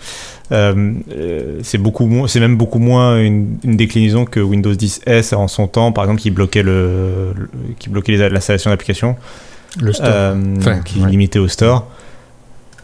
[0.51, 6.05] c'est beaucoup c'est même beaucoup moins une, déclinaison que Windows 10S en son temps, par
[6.05, 7.33] exemple, qui bloquait le,
[7.79, 9.17] qui bloquait l'installation d'applications.
[9.81, 10.37] Le store.
[10.85, 11.89] qui limitait au store.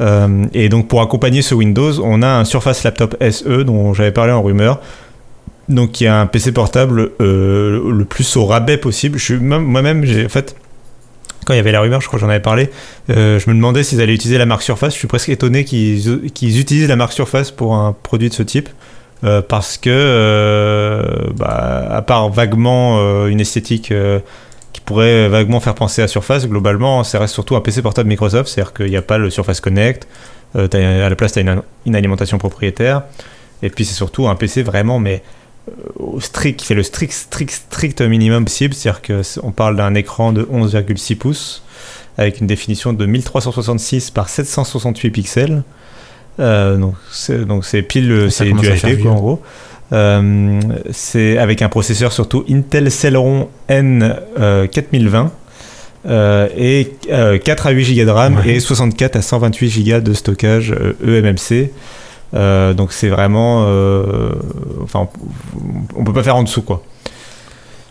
[0.00, 4.12] Euh, et donc pour accompagner ce Windows, on a un Surface Laptop SE dont j'avais
[4.12, 4.80] parlé en rumeur.
[5.68, 9.18] Donc qui a un PC portable euh, le plus au rabais possible.
[9.40, 10.56] Moi-même, en fait
[11.44, 12.68] quand il y avait la rumeur, je crois que j'en avais parlé,
[13.08, 14.92] euh, je me demandais s'ils allaient utiliser la marque Surface.
[14.92, 18.68] Je suis presque étonné qu'ils utilisent la marque Surface pour un produit de ce type.
[19.48, 23.92] parce que, bah, à part vaguement une esthétique
[24.88, 26.48] pourrait vaguement faire penser à Surface.
[26.48, 29.61] Globalement, ça reste surtout un PC portable Microsoft, c'est-à-dire qu'il n'y a pas le Surface
[29.61, 30.09] Connect.
[30.57, 30.66] Euh,
[31.07, 33.03] à la place, tu as une, alimentation propriétaire.
[33.62, 35.22] Et puis, c'est surtout un PC vraiment, mais
[35.68, 38.72] euh, au strict, qui fait le strict, strict, strict minimum possible.
[38.72, 41.62] C'est-à-dire qu'on parle d'un écran de 11,6 pouces
[42.16, 45.62] avec une définition de 1366 par 768 pixels.
[46.40, 49.42] Euh, donc c'est pile c'est du HD quoi, en gros.
[49.92, 54.16] Euh, c'est avec un processeur surtout Intel Celeron N
[54.70, 55.33] 4020
[56.07, 56.48] euh,
[57.11, 60.74] euh, et 4 à 8 Go de RAM et 64 à 128 Go de stockage
[61.05, 61.70] eMMC.
[62.35, 63.62] E donc c'est vraiment,
[64.83, 65.09] enfin,
[65.96, 66.83] on peut pas faire en dessous quoi.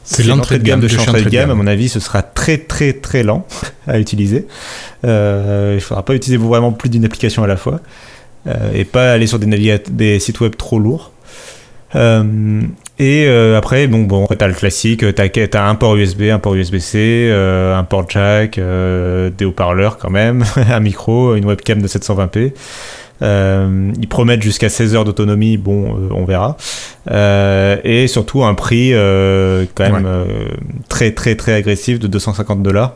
[0.03, 1.49] C'est l'entrée de gamme de chez entrée de gamme.
[1.49, 3.45] À mon avis, ce sera très très très lent
[3.87, 4.47] à utiliser.
[5.03, 7.81] Euh, il faudra pas utiliser vraiment plus d'une application à la fois
[8.73, 11.11] et pas aller sur des, des sites web trop lourds.
[11.95, 12.61] Euh,
[12.99, 16.55] et euh, après, bon, bon, t'as le classique, t'as as un port USB, un port
[16.55, 16.97] USB-C,
[17.29, 22.53] euh, un port jack, des haut-parleurs quand même, un micro, une webcam de 720p.
[23.21, 26.57] ils promettent jusqu'à 16 heures d'autonomie, bon, on verra.
[27.83, 28.91] et surtout un prix
[29.75, 30.07] quand même
[30.89, 32.95] très très très agressif de 250 dollars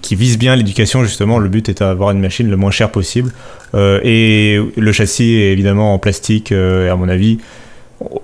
[0.00, 1.38] qui, vise bien l'éducation justement.
[1.38, 3.32] Le but est d'avoir une machine le moins chère possible.
[3.74, 7.38] Euh, et le châssis est évidemment en plastique euh, et à mon avis,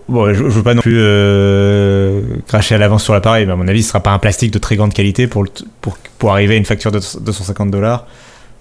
[0.09, 3.57] bon, je, ne veux pas non plus euh, cracher à l'avance sur l'appareil, mais à
[3.57, 5.47] mon avis, ce sera pas un plastique de très grande qualité pour,
[5.81, 8.07] pour, pour arriver à une facture de 250 dollars.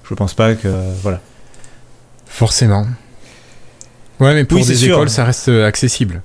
[0.08, 0.68] Je pense pas que
[1.02, 1.20] voilà.
[2.28, 2.86] Forcément.
[4.20, 6.22] Ouais, mais pour des écoles, ça reste accessible.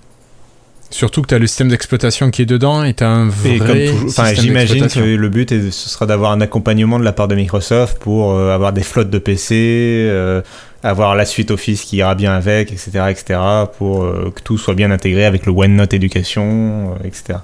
[0.91, 3.91] Surtout que tu as le système d'exploitation qui est dedans et tu as un vrai.
[4.05, 7.37] Enfin, J'imagine que le but est, ce sera d'avoir un accompagnement de la part de
[7.37, 10.43] Microsoft pour euh, avoir des flottes de PC, euh,
[10.83, 13.05] avoir la suite Office qui ira bien avec, etc.
[13.09, 13.39] etc.
[13.79, 17.39] pour euh, que tout soit bien intégré avec le OneNote Éducation, etc.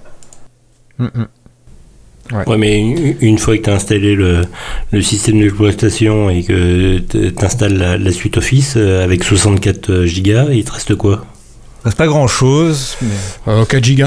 [0.99, 1.27] Mm, mm.
[2.49, 2.59] Ouais.
[2.59, 2.81] mais
[3.21, 4.43] une, fois que tu as installé le,
[4.91, 10.73] le système d'exploitation et que tu installes la, suite Office avec 64 Go, il te
[10.73, 11.25] reste quoi?
[11.87, 12.97] Reste pas grand chose.
[13.01, 13.65] Mais...
[13.67, 14.05] 4 Go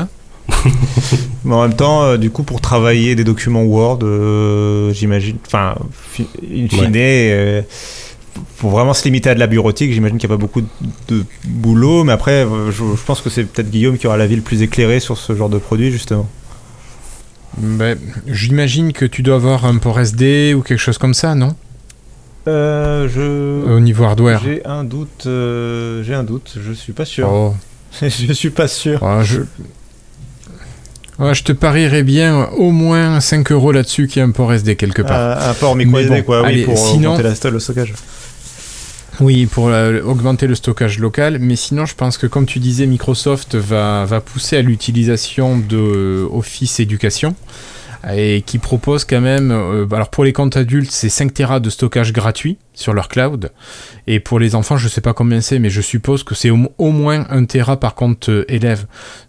[1.45, 5.75] mais en même temps, euh, du coup, pour travailler des documents Word, euh, j'imagine, enfin,
[6.43, 7.61] in fine, euh,
[8.57, 10.61] pour vraiment se limiter à de la bureautique, j'imagine qu'il n'y a pas beaucoup
[11.07, 14.61] de, boulot, mais après, je, pense que c'est peut-être Guillaume qui aura la ville plus
[14.61, 16.27] éclairée sur ce genre de produit, justement.
[17.57, 21.55] Ben, j'imagine que tu dois avoir un port SD ou quelque chose comme ça, non?
[22.47, 23.63] Je...
[23.69, 24.41] Au niveau hardware.
[24.43, 27.29] J'ai un doute, j'ai un doute, je suis pas sûr.
[27.31, 27.53] Oh.
[28.01, 29.03] je suis pas sûr.
[29.03, 29.41] Ah, je
[31.33, 34.75] je te parierais bien au moins 5 euros là-dessus qu'il y a un port SD
[34.77, 35.19] quelque part.
[35.19, 37.93] Euh, un port micro SD, quoi, oui, pour sinon, augmenter la, le stockage.
[39.19, 42.85] Oui, pour euh, augmenter le stockage local, mais sinon je pense que comme tu disais,
[42.85, 47.35] Microsoft va, va pousser à l'utilisation de Office Éducation
[48.13, 51.69] et qui propose quand même, euh, alors pour les comptes adultes, c'est 5 Tera de
[51.69, 53.51] stockage gratuit sur leur cloud,
[54.07, 56.91] et pour les enfants, je sais pas combien c'est, mais je suppose que c'est au,
[56.91, 58.85] moins 1 Tera par compte euh, élève.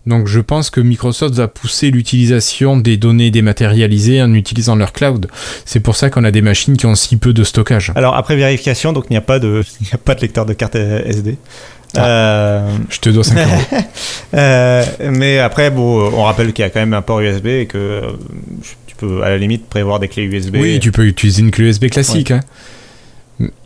[0.06, 5.26] Donc je pense que Microsoft va pousser l'utilisation des données dématérialisées en utilisant leur cloud.
[5.64, 7.92] C'est pour ça qu'on a des machines qui ont si peu de stockage.
[7.96, 10.76] Alors après vérification, donc il n'y a pas de, a pas de lecteur de carte
[10.76, 11.36] SD.
[11.96, 12.06] Ah.
[12.06, 13.82] Euh, je te dois 5 euros.
[14.32, 17.66] Euh, mais après, bon, on rappelle qu'il y a quand même un port USB et
[17.66, 18.12] que euh,
[18.86, 20.54] tu peux à la limite prévoir des clés USB.
[20.60, 22.30] Oui, tu peux utiliser une clé USB classique.
[22.30, 22.40] Hein.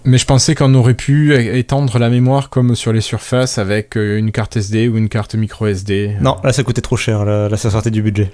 [0.06, 4.32] Mais je pensais qu'on aurait pu étendre la mémoire comme sur les surfaces avec une
[4.32, 6.16] carte SD ou une carte micro SD.
[6.22, 8.30] Non, là ça coûtait trop cher, là, ça sortait du budget.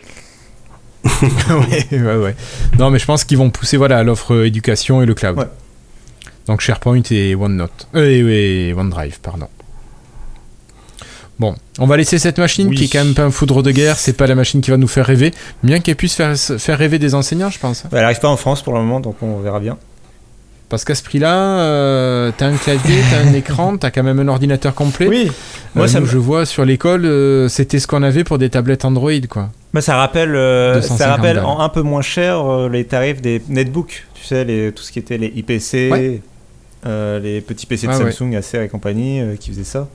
[1.05, 2.37] ouais, ouais, ouais.
[2.79, 5.49] Non, mais je pense qu'ils vont pousser voilà, à l'offre éducation et le cloud.
[6.47, 7.89] Donc SharePoint et OneNote.
[7.95, 9.49] et OneDrive, pardon.
[11.41, 13.97] Bon, on va laisser cette machine qui est quand même pas un foudre de guerre,
[13.97, 16.99] c'est pas la machine qui va nous faire rêver, bien qu'elle puisse faire, faire rêver
[16.99, 17.85] des enseignants, je pense.
[17.91, 19.79] elle arrive pas en France pour le moment, donc on verra bien.
[20.69, 24.29] Parce qu'à ce prix-là, euh, t'as un clavier, t'as un écran, t'as quand même un
[24.29, 25.07] ordinateur complet.
[25.09, 25.33] Oui.
[25.75, 28.85] Moi, euh, ça je vois sur l'école, euh, c'était ce qu'on avait pour des tablettes
[28.85, 29.49] Android, quoi.
[29.73, 30.35] Bah, ça rappelle,
[30.83, 34.05] ça rappelle en un peu moins cher les tarifs des netbooks.
[34.13, 36.21] Tu sais, les, tout ce qui était les IPC,
[36.85, 39.89] les petits PC de Samsung, Acer et compagnie qui faisaient ça.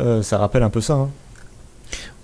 [0.00, 0.94] Euh, ça rappelle un peu ça.
[0.94, 1.10] Hein.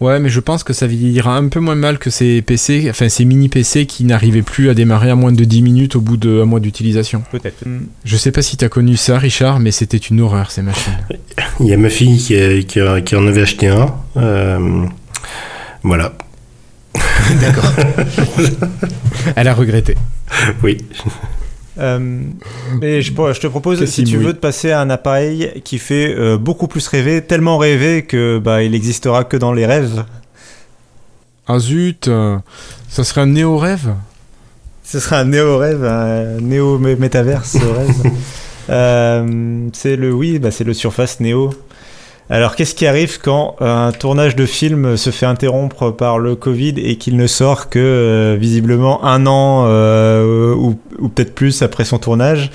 [0.00, 3.10] Ouais, mais je pense que ça vieillira un peu moins mal que ces PC, enfin
[3.10, 6.16] ces mini PC qui n'arrivaient plus à démarrer à moins de 10 minutes au bout
[6.16, 7.22] d'un mois d'utilisation.
[7.30, 7.66] Peut-être.
[7.66, 7.80] Hmm.
[8.04, 10.96] Je sais pas si tu as connu ça, Richard, mais c'était une horreur ces machines.
[11.60, 13.94] Il y a ma fille qui, qui, en avait acheté un.
[14.16, 14.86] Euh,
[15.82, 16.14] voilà.
[17.40, 17.70] D'accord.
[19.36, 19.96] Elle a regretté.
[20.62, 20.78] Oui.
[21.78, 22.22] Euh,
[22.80, 26.14] mais je, je, te propose, si tu veux, de passer à un appareil qui fait
[26.14, 30.04] euh, beaucoup plus rêver, tellement rêver que bah, il existera que dans les rêves.
[31.46, 32.38] Ah zut, euh,
[32.88, 33.94] ça serait un néo-rêve?
[34.84, 38.12] Ce serait un néo-rêve, un néo-métaverse rêve.
[39.72, 41.50] c'est le, oui, bah, c'est le Surface Neo.
[42.30, 46.36] Alors, qu'est-ce qui arrive quand euh, un tournage de film se fait interrompre par le
[46.36, 51.84] Covid et qu'il ne sort que euh, visiblement un an euh, ou, peut-être plus après
[51.84, 52.52] son tournage?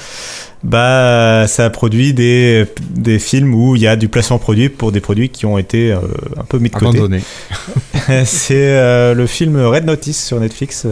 [0.63, 5.01] Bah, ça produit des, des films où il y a du placement produit pour des
[5.01, 6.99] produits qui ont été un peu mis de côté.
[8.23, 10.87] C'est le film Red Notice sur Netflix.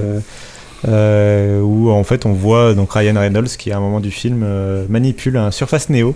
[0.86, 4.46] où en fait on voit donc Ryan Reynolds qui à un moment du film
[4.90, 6.16] manipule un Surface Neo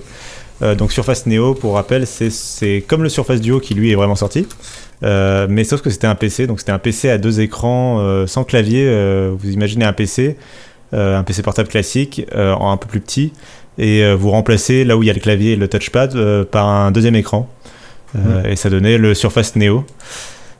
[0.61, 4.15] euh, donc Surface Neo, pour rappel, c'est comme le Surface Duo qui lui est vraiment
[4.15, 4.47] sorti.
[5.03, 8.25] Euh, mais sauf que c'était un PC, donc c'était un PC à deux écrans euh,
[8.25, 8.85] sans clavier.
[9.37, 10.37] vous imaginez un PC,
[10.93, 13.33] un PC portable classique, en un peu plus petit,
[13.77, 16.91] et vous remplacez là où il y a le clavier et le touchpad par un
[16.91, 17.49] deuxième écran.
[18.15, 18.19] Mmh.
[18.45, 19.85] Et ça donnait le Surface Neo.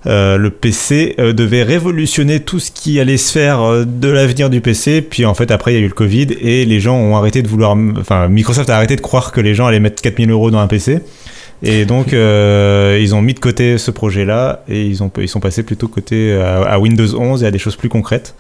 [0.08, 4.50] Euh, le PC euh, devait révolutionner tout ce qui allait se faire euh, de l'avenir
[4.50, 5.02] du PC.
[5.02, 7.42] Puis en fait, après, il y a eu le Covid et les gens ont arrêté
[7.42, 7.76] de vouloir.
[8.00, 10.68] Enfin, Microsoft a arrêté de croire que les gens allaient mettre 4000 euros dans un
[10.68, 11.00] PC.
[11.62, 15.64] Et donc, ils ont mis de côté ce projet-là et ils, ont, ils sont passés
[15.64, 18.36] plutôt côté à, Windows 11 et à des choses plus concrètes.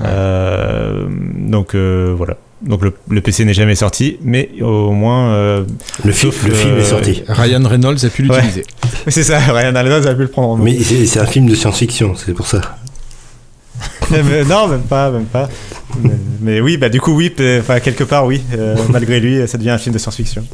[0.00, 2.36] donc voilà.
[2.62, 5.32] Donc le, PC n'est jamais sorti, mais au moins...
[5.32, 5.64] Euh,
[6.04, 6.32] le, film
[6.78, 7.22] est sorti.
[7.26, 8.64] Ryan Reynolds a pu l'utiliser.
[9.08, 10.62] c'est ça, Ryan Reynolds a pu le prendre.
[10.62, 12.60] Mais c'est un film de science-fiction, c'est pour ça.
[14.48, 15.48] non, même pas, même pas.
[16.40, 18.42] Mais, oui, bah du coup oui, enfin quelque part oui.
[18.54, 20.44] Euh, malgré lui, ça devient un film de science-fiction.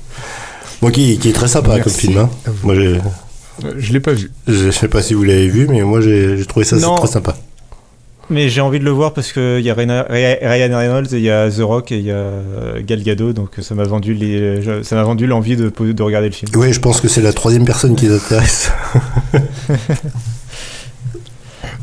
[0.81, 2.19] Bon, qui, est très sympa comme film.
[2.19, 2.31] Hein.
[2.63, 2.97] Moi, je,
[3.79, 4.31] je l'ai pas vu.
[4.47, 7.37] Je sais pas si vous l'avez vu, mais moi j'ai trouvé ça très sympa.
[8.29, 11.49] Mais j'ai envie de le voir parce qu'il y a Ryan Reynolds, il y a
[11.49, 14.97] The Rock et il y a euh, Gal Gadot, donc ça m'a vendu les, ça
[14.97, 16.51] m'a vendu l'envie de, de, regarder le film.
[16.57, 18.73] Oui, je pense que c'est la troisième personne qui les intéresse.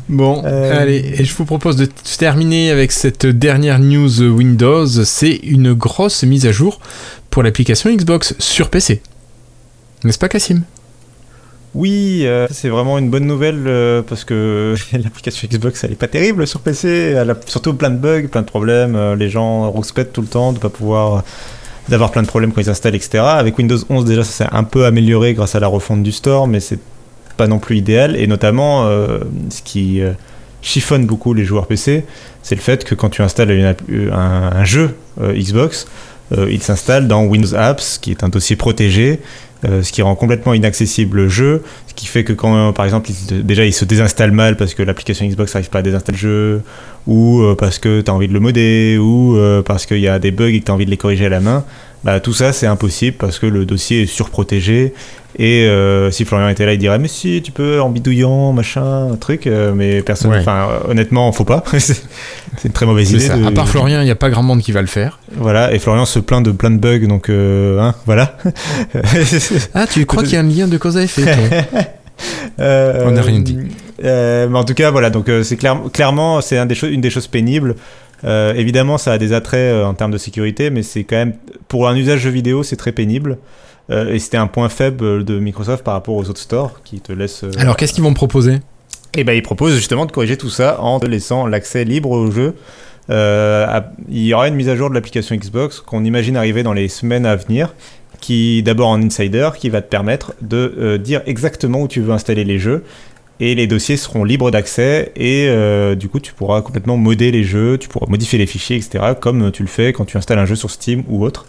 [0.08, 4.86] Bon, Euh, allez, et je vous propose de terminer avec cette dernière news Windows.
[4.86, 6.78] C'est une grosse mise à jour
[7.30, 9.00] pour l'application Xbox sur PC.
[10.04, 10.62] N'est-ce pas, Cassim
[11.74, 16.06] Oui, euh, c'est vraiment une bonne nouvelle euh, parce que l'application Xbox elle est pas
[16.06, 19.68] terrible sur PC, elle a surtout plein de bugs, plein de problèmes, euh, les gens
[19.70, 21.24] rouspètent tout le temps de pas pouvoir
[21.88, 23.24] d'avoir plein de problèmes quand ils installent etc.
[23.26, 26.46] Avec Windows 11 déjà ça s'est un peu amélioré grâce à la refonte du store
[26.46, 26.78] mais c'est
[27.36, 28.14] pas non plus idéal.
[28.16, 28.88] Et notamment
[29.50, 30.00] ce qui
[30.62, 32.06] chiffonne beaucoup les joueurs PC
[32.42, 33.76] c'est le fait que quand tu installes
[34.12, 35.86] un, jeu Xbox
[36.32, 39.20] euh, il s'installe dans Windows Apps qui est un dossier protégé
[39.64, 42.84] euh, ce qui rend complètement inaccessible le jeu, ce qui fait que quand, euh, par
[42.84, 46.20] exemple, déjà il se désinstalle mal parce que l'application Xbox n'arrive pas à désinstaller le
[46.20, 46.62] jeu,
[47.06, 50.32] ou parce que tu as envie de le modder, ou parce qu'il y a des
[50.32, 51.64] bugs et que tu as envie de les corriger à la main,
[52.04, 54.94] bah, tout ça c'est impossible parce que le dossier est surprotégé.
[55.36, 59.08] Et euh, si Florian était là, il dirait Mais si, tu peux en bidouillant, machin,
[59.12, 60.32] un truc, euh, mais personne.
[60.32, 61.64] Enfin, honnêtement, faut pas.
[61.78, 61.96] c'est
[62.64, 63.28] une très mauvaise idée.
[63.28, 65.18] de- À part Florian, il n'y a pas grand monde qui va le faire.
[65.36, 68.36] Voilà, et Florian se plaint de plein de bugs, donc euh, hein, voilà.
[69.74, 71.82] Ah, tu crois qu'il y a un lien de cause à effet toi
[72.58, 73.58] On n'a rien dit.
[74.00, 77.74] mais en tout cas, voilà, donc c'est clair- clairement c'est un une des choses pénibles.
[78.24, 81.34] Euh, évidemment, ça a des attraits euh, en termes de sécurité, mais c'est quand même
[81.68, 83.38] pour un usage jeu vidéo, c'est très pénible.
[83.90, 87.12] Euh, et c'était un point faible de Microsoft par rapport aux autres stores qui te
[87.12, 87.44] laissent.
[87.58, 88.60] Alors, qu'est-ce qu'ils vont proposer?
[89.16, 92.30] Et ben ils proposent justement de corriger tout ça en te laissant l'accès libre au
[92.30, 92.54] jeu.
[93.08, 96.72] À- il y aura une mise à jour de l'application Xbox qu'on imagine arriver dans
[96.72, 97.74] les semaines à venir,
[98.20, 102.12] qui d'abord en insider, qui va te permettre de euh, dire exactement où tu veux
[102.12, 102.82] installer les jeux.
[103.40, 107.42] Et les dossiers seront libres d'accès et euh, du coup tu pourras complètement modder les
[107.42, 109.14] jeux, tu pourras modifier les fichiers, etc.
[109.20, 111.46] Comme tu le fais quand tu installes un jeu sur Steam ou autre.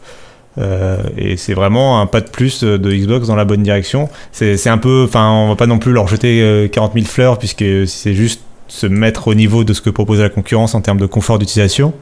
[0.58, 4.10] Euh, et c'est vraiment un pas de plus de Xbox dans la bonne direction.
[4.32, 7.38] C'est un peu, enfin, on va pas non plus leur jeter euh, 40 000 fleurs
[7.38, 11.00] puisque c'est juste se mettre au niveau de ce que propose la concurrence en termes
[11.00, 11.94] de confort d'utilisation.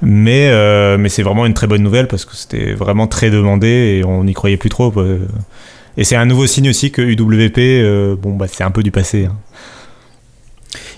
[0.00, 3.98] Mais, euh, mais c'est vraiment une très bonne nouvelle parce que c'était vraiment très demandé
[3.98, 4.92] et on n'y croyait plus trop.
[4.96, 5.18] euh.
[5.98, 8.90] Et c'est un nouveau signe aussi que UWP, euh, bon, bah, c'est un peu du
[8.92, 9.26] passé.
[9.26, 9.36] hein.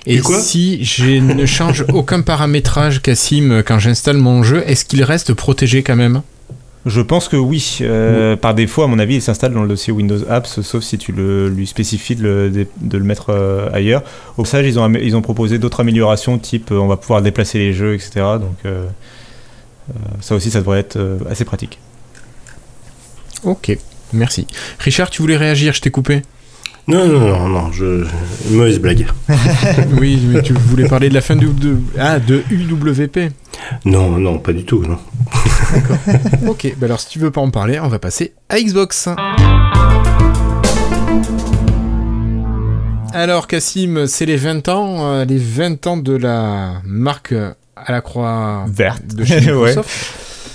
[0.06, 5.02] Et quoi si je ne change aucun paramétrage, Cassim, quand j'installe mon jeu, est-ce qu'il
[5.02, 6.22] reste protégé quand même?
[6.86, 7.78] Je pense que oui.
[7.82, 10.96] Euh, Par défaut, à mon avis, il s'installe dans le dossier Windows Apps, sauf si
[10.96, 14.02] tu le, lui spécifies de le, de le mettre euh, ailleurs.
[14.38, 17.58] Au passage, ils ont, ils ont proposé d'autres améliorations, type euh, on va pouvoir déplacer
[17.58, 18.10] les jeux, etc.
[18.40, 18.86] Donc euh,
[19.90, 21.78] euh, ça aussi, ça devrait être euh, assez pratique.
[23.44, 23.76] Ok,
[24.12, 24.46] merci.
[24.78, 26.22] Richard, tu voulais réagir, je t'ai coupé.
[26.88, 28.04] Non, non, non, non, je...
[28.50, 29.06] une mauvaise blague.
[30.00, 33.30] oui, mais tu voulais parler de la fin de, de- ah, de UWP.
[33.84, 34.98] Non, non, pas du tout, non.
[36.48, 39.08] Ok, bah alors si tu veux pas en parler, on va passer à Xbox.
[43.12, 47.32] Alors Cassim, c'est les 20 ans, euh, les 20 ans de la marque
[47.76, 49.02] à la croix Verte.
[49.14, 49.74] de chez Ouais.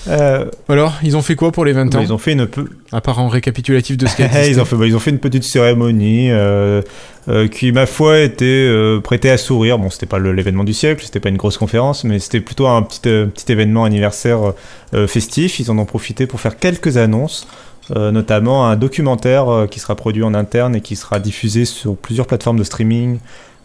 [0.08, 2.70] Euh, Alors, ils ont fait quoi pour les 20 ans ils ont fait une peu,
[2.92, 4.52] À part en récapitulatif de ce qui a existé.
[4.52, 6.82] ils, ont fait, bah, ils ont fait une petite cérémonie euh,
[7.28, 8.70] euh, qui, ma foi, était
[9.04, 9.80] prêtée à sourire.
[9.80, 12.82] Bon, c'était pas l'événement du siècle, c'était pas une grosse conférence, mais c'était plutôt un
[12.82, 14.54] petit, petit événement anniversaire
[15.08, 15.60] festif.
[15.60, 17.48] Ils en ont profité pour faire quelques annonces,
[17.96, 22.60] notamment un documentaire qui sera produit en interne et qui sera diffusé sur plusieurs plateformes
[22.60, 23.20] de streaming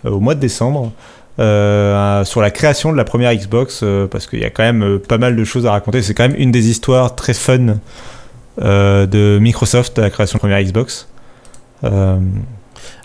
[0.04, 0.92] au mois de décembre.
[1.40, 4.82] Euh, sur la création de la première Xbox, euh, parce qu'il y a quand même
[4.82, 6.02] euh, pas mal de choses à raconter.
[6.02, 7.76] C'est quand même une des histoires très fun
[8.58, 11.08] de Microsoft à la création de la première Xbox.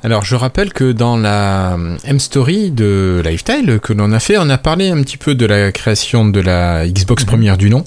[0.03, 4.57] Alors, je rappelle que dans la M-Story de Lifestyle que l'on a fait, on a
[4.57, 7.27] parlé un petit peu de la création de la Xbox Mhm.
[7.27, 7.83] première du nom,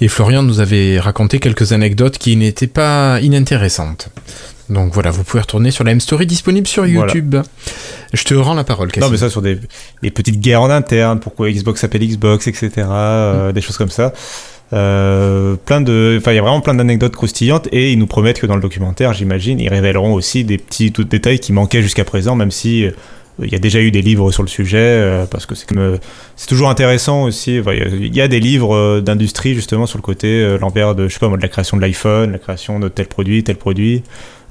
[0.00, 4.08] et Florian nous avait raconté quelques anecdotes qui n'étaient pas inintéressantes.
[4.70, 7.00] Donc voilà, vous pouvez retourner sur la M-Story disponible sur Voilà.
[7.12, 7.36] YouTube.
[8.12, 9.06] Je te rends la parole, Cassim.
[9.06, 9.58] non, mais ça sur des,
[10.02, 12.70] des petites guerres en interne, pourquoi Xbox s'appelle Xbox, etc.
[12.88, 14.12] euh, Des choses comme ça.
[14.72, 18.38] Euh, plein de, enfin, il y a vraiment plein d'anecdotes croustillantes et ils nous promettent
[18.40, 22.04] que dans le documentaire, j'imagine, ils révéleront aussi des petits tout- détails qui manquaient jusqu'à
[22.04, 22.92] présent, même si euh,
[23.42, 25.66] il y a déjà eu des livres sur le sujet, euh, parce que c'est
[26.36, 27.58] c'est toujours intéressant aussi.
[27.58, 31.18] enfin, Il y a- des livres d'industrie justement sur le côté l'envers de, je sais
[31.20, 34.04] pas moi, de la création de l'iPhone, la création de tel produit, tel produit.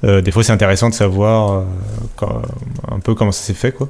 [0.04, 1.62] Euh, des fois, c'est intéressant de savoir euh,
[2.16, 2.42] quand-
[2.90, 3.88] un peu comment ça s'est fait, quoi.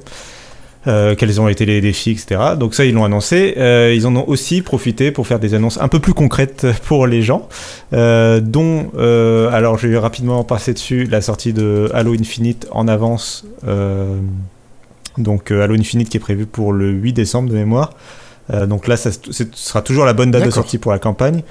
[0.87, 2.41] Euh, quels ont été les défis, etc.
[2.57, 3.53] Donc ça, ils l'ont annoncé.
[3.57, 7.05] Euh, ils en ont aussi profité pour faire des annonces un peu plus concrètes pour
[7.05, 7.47] les gens,
[7.93, 8.89] euh, dont,
[9.51, 13.45] alors je vais rapidement passer dessus, la sortie de Halo Infinite en avance.
[15.17, 17.91] donc Halo Infinite qui est prévu pour le 8 décembre de mémoire.
[18.67, 21.43] Donc là, ça ce sera toujours la bonne date de sortie pour la campagne.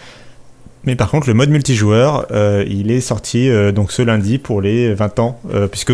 [0.84, 4.62] Mais par contre, le mode multijoueur, euh, il est sorti euh, donc ce lundi pour
[4.62, 5.92] les 20 ans, euh, puisque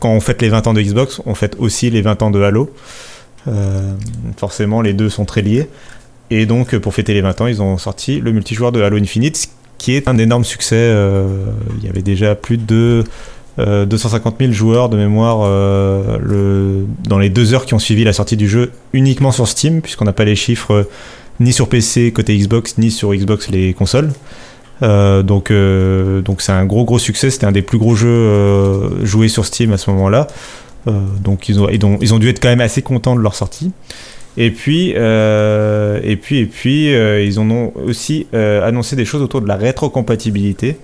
[0.00, 2.40] quand on fête les 20 ans de Xbox, on fête aussi les 20 ans de
[2.40, 2.70] Halo.
[4.38, 5.68] Forcément, les deux sont très liés.
[6.30, 9.50] Et donc, pour fêter les 20 ans, ils ont sorti le multijoueur de Halo Infinite,
[9.76, 10.90] qui est un énorme succès.
[11.78, 13.04] Il y avait déjà plus de
[13.58, 15.40] 250 000 joueurs de mémoire
[17.06, 20.06] dans les deux heures qui ont suivi la sortie du jeu uniquement sur Steam, puisqu'on
[20.06, 20.88] n'a pas les chiffres
[21.40, 24.10] ni sur PC côté Xbox, ni sur Xbox les consoles.
[24.82, 27.30] Euh, donc euh, donc c'est un gros gros succès.
[27.30, 30.26] C'était un des plus gros jeux euh, joués sur Steam à ce moment-là.
[30.86, 33.72] donc ils ont, ils ont, dû être quand même assez contents de leur sortie.
[34.36, 39.56] Et puis, et puis, et puis, ils ont aussi annoncé des choses autour de la
[39.56, 40.76] rétrocompatibilité.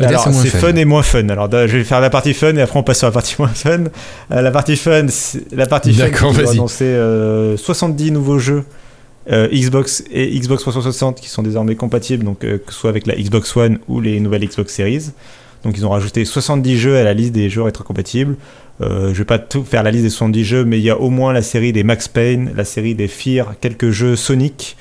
[0.00, 0.74] Alors, c'est fun.
[0.74, 1.28] et moins fun.
[1.28, 3.48] Alors, je vais faire la partie fun et après on passe sur la partie moins
[3.48, 3.84] fun.
[4.30, 5.06] la partie fun,
[5.52, 6.96] la partie fun, ils ont annoncé
[7.56, 8.64] 70 nouveaux jeux
[9.30, 13.06] euh, Xbox et Xbox 360 qui sont désormais compatibles, donc euh, que ce soit avec
[13.06, 15.10] la Xbox One ou les nouvelles Xbox Series.
[15.64, 18.36] Donc ils ont rajouté 70 jeux à la liste des jeux rétrocompatibles.
[18.80, 20.98] Euh, je vais pas tout faire la liste des 70 jeux, mais il y a
[20.98, 24.76] au moins la série des Max Payne, la série des Fear, quelques jeux Sonic,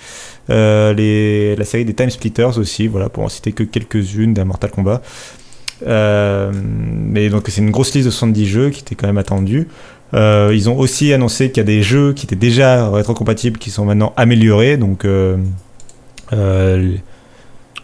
[0.49, 4.71] les, la série des Time Splitters aussi, voilà, pour en citer que quelques-unes d'un Mortal
[4.71, 5.01] Kombat.
[5.85, 9.67] mais donc c'est une grosse liste de 70 jeux qui était quand même attendue.
[10.13, 13.71] Euh, ils ont aussi annoncé qu'il y a des jeux qui étaient déjà rétrocompatibles qui
[13.71, 15.35] sont maintenant améliorés, donc euh,
[16.31, 16.93] euh,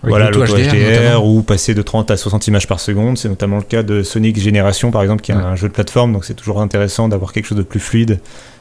[0.03, 3.17] voilà le HDR, ou passer de 30 à 60 images par seconde.
[3.17, 6.13] C'est notamment le cas de Sonic Generation par exemple, qui est un jeu de plateforme,
[6.13, 8.19] donc c'est toujours intéressant d'avoir quelque chose de plus fluide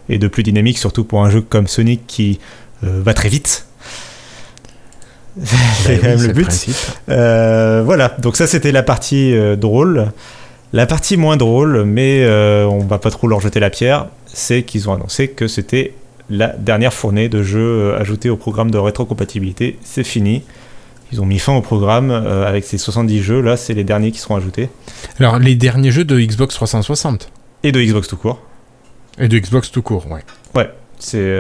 [0.08, 2.40] et de plus dynamique, surtout pour un jeu comme Sonic qui
[2.82, 3.66] va très vite.
[5.42, 7.84] C'est quand même le but.
[7.84, 10.12] voilà, donc ça c'était la partie drôle.
[10.74, 14.62] La partie moins drôle, mais euh, on va pas trop leur jeter la pierre, c'est
[14.62, 15.92] qu'ils ont annoncé que c'était
[16.30, 19.78] la dernière fournée de jeux euh, ajoutés au programme de rétrocompatibilité.
[19.82, 20.42] C'est fini.
[21.12, 23.42] Ils ont mis fin au programme euh, avec ces 70 jeux.
[23.42, 24.70] Là, c'est les derniers qui seront ajoutés.
[25.20, 27.30] Alors, les derniers jeux de Xbox 360
[27.64, 28.40] Et de Xbox tout court.
[29.18, 30.24] Et de Xbox tout court, ouais.
[30.54, 30.70] Ouais.
[31.02, 31.36] C'est.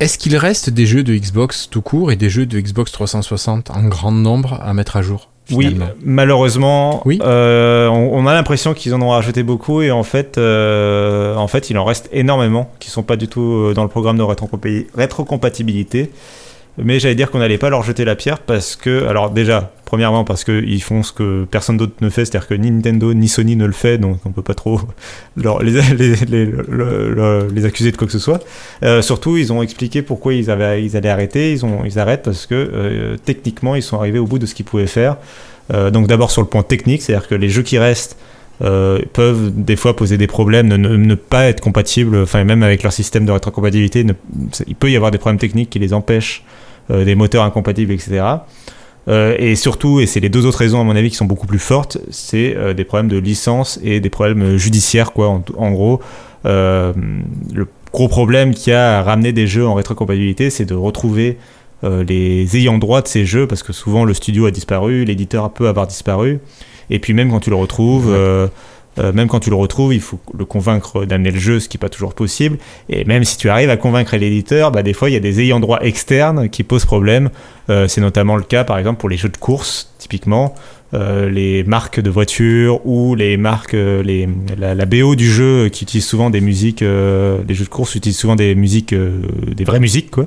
[0.00, 3.70] Est-ce qu'il reste des jeux de Xbox tout court et des jeux de Xbox 360
[3.70, 7.20] en grand nombre à mettre à jour oui, malheureusement, oui.
[7.22, 11.70] Euh, on, a l'impression qu'ils en ont rajouté beaucoup et en fait, euh, en fait,
[11.70, 14.24] il en reste énormément qui sont pas du tout euh, dans le programme de
[14.94, 16.10] rétrocompatibilité.
[16.78, 20.24] Mais j'allais dire qu'on n'allait pas leur jeter la pierre parce que, alors déjà, premièrement
[20.24, 23.56] parce qu'ils font ce que personne d'autre ne fait, c'est-à-dire que ni Nintendo ni Sony
[23.56, 24.78] ne le fait, donc on peut pas trop
[25.36, 25.78] les,
[27.64, 28.44] accuser de quoi que ce soit.
[28.82, 31.52] Euh, surtout, ils ont expliqué pourquoi ils, avaient, ils allaient arrêter.
[31.52, 34.54] Ils, ont, ils arrêtent parce que euh, techniquement, ils sont arrivés au bout de ce
[34.54, 35.16] qu'ils pouvaient faire.
[35.72, 38.18] Euh, donc d'abord sur le point technique, c'est-à-dire que les jeux qui restent
[38.58, 43.26] peuvent des fois poser des problèmes, ne, pas être compatibles, enfin même avec leur système
[43.26, 44.06] de rétrocompatibilité,
[44.66, 46.42] il peut y avoir des problèmes techniques qui les empêchent
[46.90, 48.22] des moteurs incompatibles, etc.
[49.08, 51.46] Euh, et surtout, et c'est les deux autres raisons à mon avis qui sont beaucoup
[51.46, 55.42] plus fortes, c'est euh, des problèmes de licence et des problèmes judiciaires, quoi.
[55.56, 56.00] En, gros,
[56.44, 61.38] le gros problème qui a ramené des jeux en rétrocompatibilité, c'est de retrouver
[61.82, 65.68] les ayants droit de ces jeux, parce que souvent le studio a disparu, l'éditeur peut
[65.68, 66.40] avoir disparu,
[66.90, 68.12] et puis même quand tu le retrouves,
[68.98, 71.76] euh, même quand tu le retrouves, il faut le convaincre d'amener le jeu, ce qui
[71.76, 72.58] n'est pas toujours possible.
[72.88, 75.40] Et même si tu arrives à convaincre l'éditeur, bah, des fois, il y a des
[75.40, 77.30] ayants droit externes qui posent problème.
[77.68, 80.54] Euh, c'est notamment le cas, par exemple, pour les jeux de course, typiquement.
[80.94, 86.06] Euh, les marques de voitures ou les marques, les, la, BO du jeu qui utilise
[86.06, 90.26] souvent des musiques, les jeux de course utilisent souvent des musiques, des vraies musiques, quoi,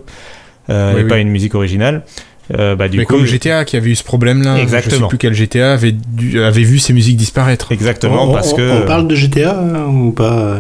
[0.70, 2.04] et pas une musique originale.
[2.58, 4.96] Euh, bah, du Mais comme GTA qui avait eu ce problème-là, Exactement.
[4.96, 5.94] je sais plus quel GTA avait,
[6.44, 7.72] avait vu ses musiques disparaître.
[7.72, 8.82] Exactement, on, parce que.
[8.82, 10.60] On parle de GTA hein, ou pas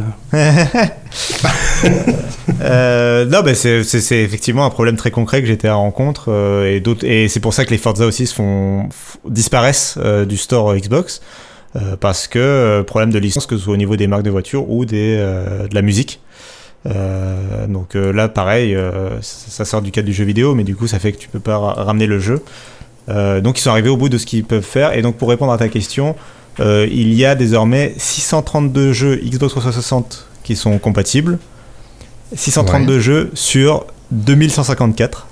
[2.61, 7.05] euh, Non, bah, c'est effectivement un problème très concret que GTA rencontre euh, et d'autres
[7.05, 8.89] et c'est pour ça que les Forza aussi se font
[9.27, 11.21] disparaissent euh, du store Xbox
[11.99, 14.85] parce que problème de licence que ce soit au niveau des marques de voitures ou
[14.85, 16.19] des de la musique.
[16.85, 20.75] Euh, donc euh, là, pareil, euh, ça sort du cadre du jeu vidéo, mais du
[20.75, 22.43] coup, ça fait que tu peux pas ramener le jeu.
[23.07, 24.93] donc ils sont arrivés au bout de ce qu'ils peuvent faire.
[24.93, 26.15] Et donc pour répondre à ta question,
[26.59, 31.39] il y a désormais 632 jeux Xbox 360 qui sont compatibles.
[32.35, 35.25] 632 jeux sur 2154.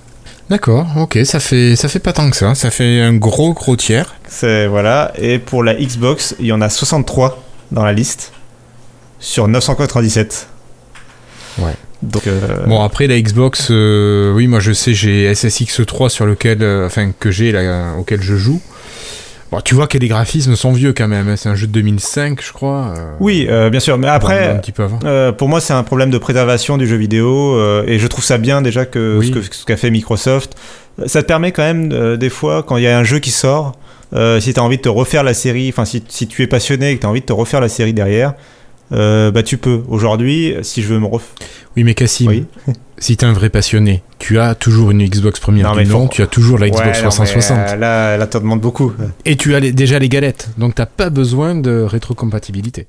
[0.49, 3.75] D'accord, ok, ça fait, ça fait pas tant que ça, ça fait un gros gros
[3.75, 4.15] tiers.
[4.29, 8.31] C'est voilà, et pour la Xbox, il y en a 63 dans la liste
[9.19, 10.47] sur 997.
[11.59, 11.73] Ouais.
[12.03, 16.61] Donc, euh, Bon après la Xbox, euh, oui moi je sais j'ai SSX3 sur lequel,
[16.61, 17.53] euh, enfin que j'ai
[17.97, 18.61] auquel je joue.
[19.49, 21.37] Bon, tu vois que les graphismes sont vieux quand même, hein.
[21.37, 22.93] c'est un jeu de 2005 je crois.
[23.19, 24.87] oui bien sûr, mais après un petit peu
[25.37, 28.61] pour moi c'est un problème de préservation du jeu vidéo et je trouve ça bien
[28.61, 29.19] déjà que
[29.51, 30.55] ce qu'a fait Microsoft.
[31.05, 33.73] Ça te permet quand même des fois quand il y a un jeu qui sort
[34.39, 36.91] si tu as envie de te refaire la série, enfin si, si, tu es passionné
[36.91, 38.33] et que tu as envie de te refaire la série derrière,
[38.91, 39.81] euh, bah tu peux.
[39.87, 41.47] Aujourd'hui, si je veux me refaire...
[41.75, 42.45] Oui, mais Cassim, oui.
[42.97, 46.07] si tu es un vrai passionné, tu as toujours une Xbox première non, du nom,
[46.07, 47.57] tu as toujours la Xbox ouais, 360.
[47.57, 48.93] Non, mais, euh, là, là, te demande beaucoup.
[49.25, 52.87] Et tu as les, déjà les galettes, donc t'as pas besoin de rétrocompatibilité.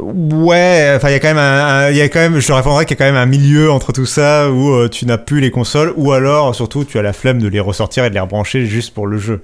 [0.00, 2.84] Ouais, enfin il y a quand même il y a quand même je te répondrai
[2.84, 5.40] qu'il y a quand même un milieu entre tout ça où euh, tu n'as plus
[5.40, 8.20] les consoles ou alors surtout tu as la flemme de les ressortir et de les
[8.20, 9.42] rebrancher juste pour le jeu.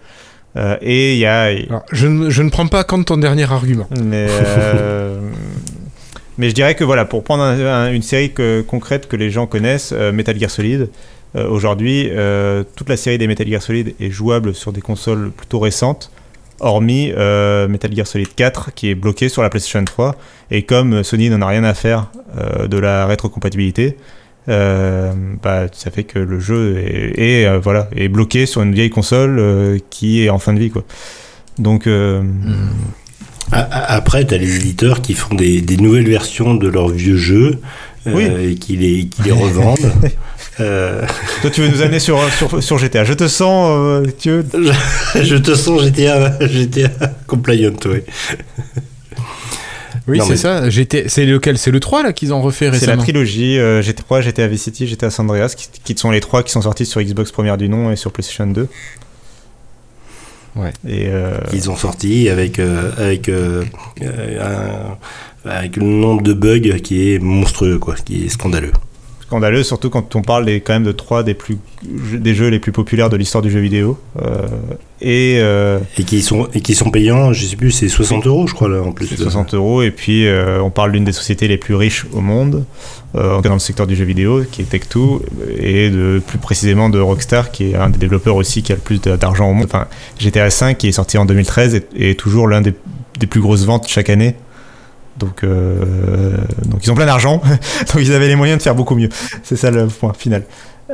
[0.56, 3.50] Euh, et il y a alors, je, ne, je ne prends pas compte ton dernier
[3.50, 3.88] argument.
[4.04, 4.26] Mais
[4.56, 5.20] euh,
[6.38, 9.30] mais je dirais que voilà pour prendre un, un, une série que, concrète que les
[9.30, 10.90] gens connaissent euh, Metal Gear Solid
[11.48, 12.10] aujourd'hui
[12.74, 16.10] toute la série des Metal Gear Solid est jouable sur des consoles plutôt récentes
[16.60, 20.14] hormis euh, Metal Gear Solid 4 qui est bloqué sur la PlayStation 3
[20.50, 23.96] et comme Sony n'en a rien à faire euh, de la rétrocompatibilité
[24.48, 25.12] euh,
[25.42, 28.90] bah, ça fait que le jeu est, est euh, voilà, est bloqué sur une vieille
[28.90, 30.82] console euh, qui est en fin de vie quoi.
[31.58, 32.22] donc mmh.
[33.52, 37.58] après tu as les éditeurs qui font des, des, nouvelles versions de leurs vieux jeux
[38.06, 38.24] oui.
[38.42, 39.92] et qui les, qui les revendent.
[40.56, 43.04] Toi, tu veux nous amener sur, sur, sur GTA.
[43.04, 44.46] Je te sens, tu veux...
[45.14, 46.90] je, je, te sens GTA, GTA
[47.26, 48.00] compliant, oui.
[50.08, 50.36] Oui, c'est mais...
[50.36, 50.70] ça.
[51.08, 51.58] C'est lequel?
[51.58, 54.46] C'est le 3 là qu'ils ont refait récemment C'est la trilogie euh, GTA 3, GTA
[54.46, 57.32] Vice City, GTA San Andreas, qui, qui, sont les trois qui sont sortis sur Xbox
[57.32, 58.68] première du nom et sur PlayStation 2.
[60.56, 60.72] Ouais.
[60.86, 61.38] Et euh...
[61.52, 63.64] Ils ont sorti avec, euh, avec, euh,
[64.02, 68.72] un, avec le nombre de bugs qui est monstrueux, quoi, qui est scandaleux
[69.30, 72.58] scandaleux, surtout quand on parle des, quand même de trois des, plus, des jeux les
[72.58, 73.96] plus populaires de l'histoire du jeu vidéo.
[74.20, 74.48] Euh,
[75.00, 78.48] et, euh, et, qui sont, et qui sont payants, je sais plus, c'est 60 euros,
[78.48, 79.06] je crois, là, en plus.
[79.06, 82.64] 60 euros, et puis euh, on parle d'une des sociétés les plus riches au monde,
[83.14, 85.20] dans le secteur du jeu vidéo, qui est Tech2,
[85.58, 88.80] et de, plus précisément de Rockstar, qui est un des développeurs aussi qui a le
[88.80, 89.66] plus d'argent au monde.
[89.66, 89.86] Enfin,
[90.18, 92.74] GTA V, qui est sorti en 2013, est, est toujours l'un des,
[93.20, 94.34] des plus grosses ventes chaque année.
[95.20, 97.40] Donc, euh, donc ils ont plein d'argent,
[97.94, 99.10] donc ils avaient les moyens de faire beaucoup mieux.
[99.42, 100.42] C'est ça le point final.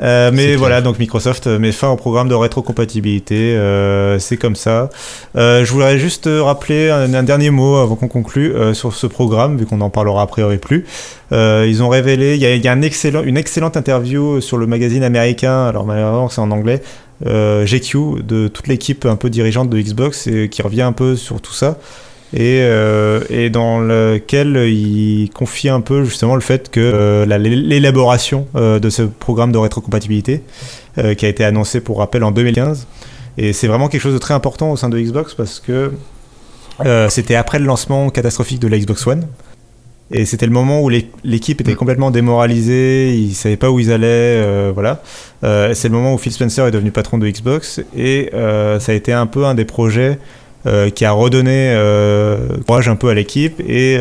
[0.02, 4.90] Euh, mais voilà, donc Microsoft met fin au programme de rétrocompatibilité, euh, c'est comme ça.
[5.36, 9.06] Euh, je voudrais juste rappeler un, un dernier mot avant qu'on conclue euh, sur ce
[9.06, 10.84] programme, vu qu'on en parlera a priori plus.
[11.32, 14.58] Euh, ils ont révélé, il y a, y a un excellent, une excellente interview sur
[14.58, 16.82] le magazine américain, alors malheureusement c'est en anglais,
[17.24, 21.40] GQ, de toute l'équipe un peu dirigeante de Xbox, et qui revient un peu sur
[21.40, 21.78] tout ça
[22.34, 28.48] et, euh, et, dans lequel il confie un peu justement le fait que euh, l'élaboration
[28.56, 30.42] euh, de ce programme de rétrocompatibilité
[31.18, 32.86] qui a été annoncé pour rappel en 2015
[33.36, 35.92] et c'est vraiment quelque chose de très important au sein de Xbox parce que
[37.10, 39.26] c'était après le lancement catastrophique de la Xbox One.
[40.10, 44.70] Et c'était le moment où l'équipe était complètement démoralisée, ils savaient pas où ils allaient,
[44.72, 45.02] voilà.
[45.42, 49.12] c'est le moment où Phil Spencer est devenu patron de Xbox et ça a été
[49.12, 50.18] un peu un des projets
[50.94, 53.98] qui a redonné euh, courage un peu à l'équipe et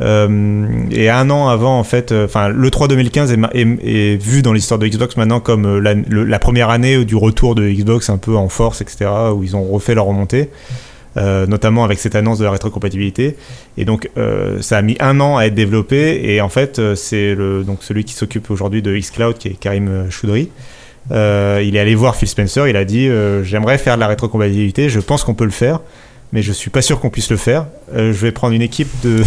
[0.00, 4.78] euh, et un an avant, en fait, enfin, le 3 2015 est, vu dans l'histoire
[4.78, 8.80] de Xbox maintenant comme la, première année du retour de Xbox un peu en force,
[8.80, 10.48] etc., où ils ont refait leur remontée.
[11.16, 13.36] Euh, notamment avec cette annonce de la rétrocompatibilité.
[13.76, 16.20] Et donc, euh, ça a mis un an à être développé.
[16.22, 20.50] Et en fait, c'est donc celui qui s'occupe aujourd'hui de Xcloud, qui est Karim Choudry,
[21.10, 24.06] euh, il est allé voir Phil Spencer, il a dit euh, J'aimerais faire de la
[24.06, 25.80] rétrocompatibilité, je pense qu'on peut le faire,
[26.32, 27.66] mais je suis pas sûr qu'on puisse le faire.
[27.94, 29.22] Euh, je vais prendre une équipe de,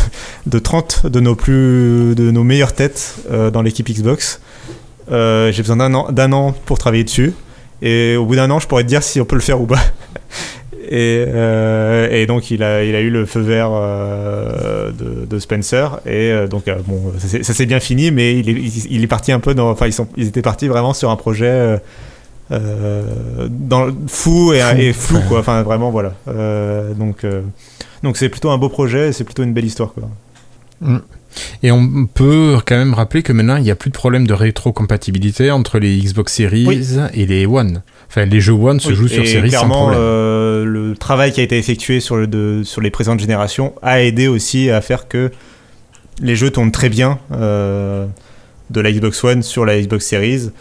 [0.46, 4.40] de 30 de nos, plus, de nos meilleures têtes dans l'équipe Xbox.
[5.10, 7.34] J'ai besoin d'un an, an pour travailler dessus,
[7.82, 9.66] et au bout d'un an, je pourrais te dire si on peut le faire ou
[9.66, 9.82] pas.
[10.90, 15.40] Et, euh, et, donc il a, il a eu le feu vert euh, de, de,
[15.40, 19.08] Spencer et euh, donc bon ça s'est bien fini mais il est, il, il est
[19.08, 21.80] parti un peu dans enfin ils, sont, ils étaient partis vraiment sur un projet
[22.50, 26.14] dans, fou et, flou quoi enfin vraiment voilà
[26.98, 27.26] donc
[28.04, 30.10] donc c'est plutôt un beau projet c'est plutôt une belle histoire quoi.
[30.82, 30.98] Mm.
[31.64, 34.34] Et on peut quand même rappeler que maintenant, il n'y a plus de problème de
[34.34, 36.86] rétrocompatibilité entre les Xbox Series oui.
[37.14, 37.82] et les One.
[38.16, 40.00] Enfin, les jeux One se oui, jouent sur Series sans problème.
[40.00, 44.04] Euh, le travail qui a été effectué sur, le de, sur les présentes générations a
[44.04, 45.32] aidé aussi à faire que
[46.22, 48.06] les jeux tournent très bien euh,
[48.70, 50.52] de la Xbox One sur la Xbox Series.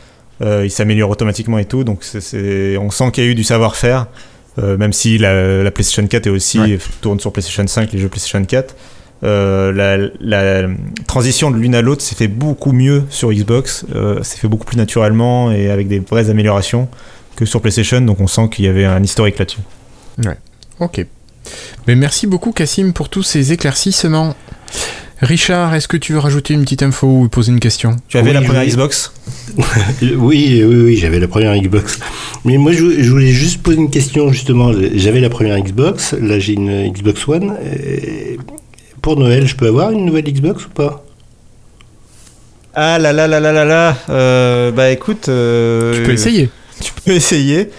[0.41, 4.07] Euh, ils s'améliorent automatiquement et tout, donc on sent qu'il y a eu du savoir-faire,
[4.57, 6.79] même si la, la, PlayStation 4 est aussi ouais.
[7.03, 8.75] tourne sur PlayStation 5, les jeux PlayStation 4.
[9.25, 10.69] Euh, la, la,
[11.07, 13.85] transition de l'une à l'autre s'est fait beaucoup mieux sur Xbox,
[14.23, 16.89] s'est fait beaucoup plus naturellement et avec des vraies améliorations
[17.37, 19.61] que sur PlayStation, donc on sent qu'il y avait un historique là-dessus.
[20.25, 20.37] Ouais,
[20.81, 21.07] ok.
[21.87, 24.35] Mais merci beaucoup Cassim pour tous ces éclaircissements.
[25.21, 27.97] Richard, est-ce que tu veux rajouter une petite info ou poser une question?
[28.09, 28.69] Tu avais Oui, la première oui.
[28.69, 29.13] Xbox?
[30.03, 31.99] Oui, oui, oui, j'avais la première Xbox.
[32.45, 34.73] Mais moi, je, je voulais juste poser une question, justement.
[34.95, 37.57] J'avais la première Xbox, là j'ai une Xbox One.
[37.65, 38.37] Et
[39.01, 41.05] pour Noël, je peux avoir une nouvelle Xbox ou pas?
[42.75, 45.29] Ah là là là là là là euh, Bah écoute...
[45.29, 46.49] euh, Tu peux essayer.
[46.83, 47.71] Tu peux essayer,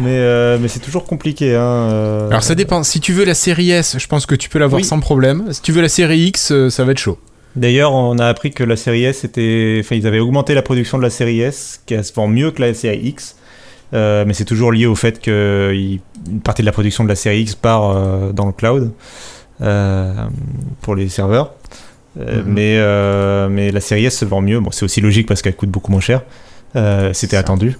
[0.00, 1.54] mais, euh, mais c'est toujours compliqué.
[1.54, 2.28] Hein, euh.
[2.28, 2.82] Alors ça dépend.
[2.82, 4.86] Si tu veux la série S, je pense que tu peux l'avoir Oui.
[4.86, 5.46] sans problème.
[5.52, 7.18] Si tu veux la série X, euh, ça va être chaud.
[7.56, 9.78] D'ailleurs, on a appris que la série S était.
[9.80, 12.60] Enfin, ils avaient augmenté la production de la série S, qui se vend mieux que
[12.62, 13.36] la série X.
[13.94, 16.00] Euh, mais c'est toujours lié au fait qu'une
[16.44, 18.92] partie de la production de la série X part dans le cloud
[20.82, 21.54] pour les serveurs.
[22.16, 22.42] Mhm.
[22.46, 24.60] mais, mais la série S se vend mieux.
[24.60, 26.22] Bon, c'est aussi logique parce qu'elle coûte beaucoup moins cher.
[27.12, 27.76] C'était attendu.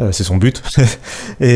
[0.00, 0.62] Euh, c'est son but.
[0.78, 0.84] et,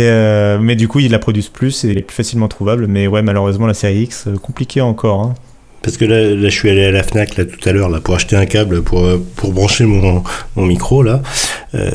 [0.09, 2.87] euh, mais du coup, ils la produisent plus et elle est plus facilement trouvable.
[2.89, 5.21] Mais ouais, malheureusement, la série X, euh, compliqué encore.
[5.21, 5.35] hein.
[5.83, 8.15] Parce que là, je suis allé à la Fnac là tout à l'heure là pour
[8.15, 10.23] acheter un câble pour pour brancher mon,
[10.55, 11.23] mon micro là.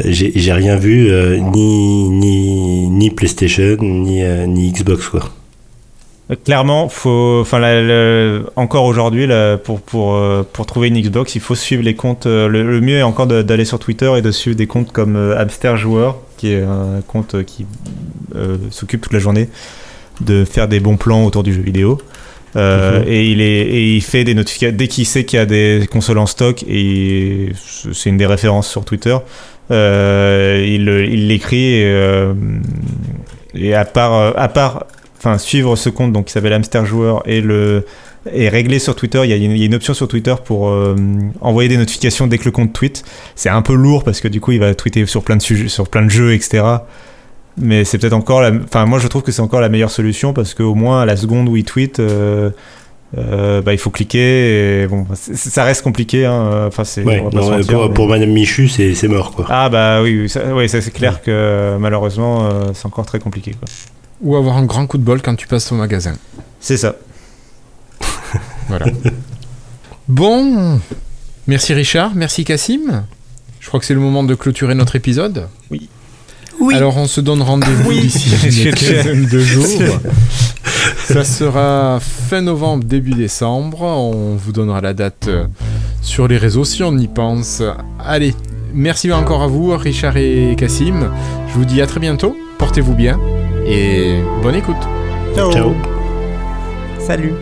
[0.03, 1.09] J'ai rien vu
[1.53, 5.29] ni ni ni PlayStation ni ni Xbox quoi.
[6.43, 9.27] Clairement, faut, enfin, la- la- encore aujourd'hui,
[9.63, 12.25] pour pour euh, pour trouver une Xbox, il faut suivre les comptes.
[12.25, 15.15] euh, le, le mieux est encore d'aller sur Twitter et de suivre des comptes comme
[15.15, 17.65] euh, Joueur, qui est un compte qui
[18.35, 19.47] euh, s'occupe toute la journée
[20.19, 21.97] de faire des bons plans autour du jeu vidéo.
[22.57, 23.07] Euh, Mhm.
[23.07, 25.87] et il est et il fait des notifications dès qu'il sait qu'il y a des
[25.89, 27.51] consoles en stock et
[27.93, 29.15] c'est une des références sur Twitter.
[29.69, 32.33] Il il l'écrit et, euh,
[33.53, 34.85] et à part euh, à part
[35.27, 37.85] enfin suivre ce compte donc qui s'appelle Hamster Joueur et le
[38.33, 40.35] et régler sur Twitter, il y, a une, il y a une option sur Twitter
[40.43, 40.95] pour euh,
[41.39, 43.03] envoyer des notifications dès que le compte tweet.
[43.35, 45.69] C'est un peu lourd parce que du coup il va tweeter sur plein de sujets,
[45.69, 46.63] sur plein de jeux, etc.
[47.57, 50.33] Mais c'est peut-être encore la, enfin moi je trouve que c'est encore la meilleure solution
[50.33, 52.49] parce qu'au moins à la seconde où il tweet, euh,
[53.17, 54.81] euh, bah, il faut cliquer.
[54.83, 56.25] Et bon, c'est- ça reste compliqué.
[56.25, 56.65] Hein.
[56.67, 57.03] Enfin c'est.
[57.05, 59.45] Ouais, ouais, pour, mais- pour Madame Michu, c'est mort quoi.
[59.49, 63.19] Ah bah oui, oui, ça, oui, ça, c'est clair que malheureusement euh, c'est encore très
[63.19, 63.51] compliqué.
[63.51, 63.69] Quoi.
[64.21, 66.13] Ou avoir un grand coup de bol quand tu passes au magasin.
[66.59, 66.95] C'est ça.
[68.67, 68.87] Voilà.
[70.07, 70.79] bon.
[71.47, 73.03] Merci Richard, merci Cassim.
[73.59, 75.47] Je crois que c'est le moment de clôturer notre épisode.
[75.71, 75.89] Oui.
[76.73, 78.01] Alors on se donne rendez-vous Oui.
[78.01, 78.29] d'ici
[78.65, 79.99] une quinzaine de jours.
[81.05, 83.81] Ça sera fin novembre, début décembre.
[83.83, 85.45] On vous donnera la date euh,
[86.01, 87.61] sur les réseaux si on y pense.
[88.03, 88.33] Allez,
[88.73, 91.11] merci encore à vous, Richard et Cassim.
[91.47, 92.35] Je vous dis à très bientôt.
[92.57, 93.19] Portez-vous bien
[93.67, 94.75] et bonne écoute.
[95.35, 95.75] Ciao.
[96.99, 97.33] Salut.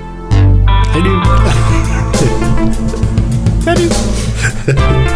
[0.93, 1.19] Salut.
[3.65, 5.05] Salut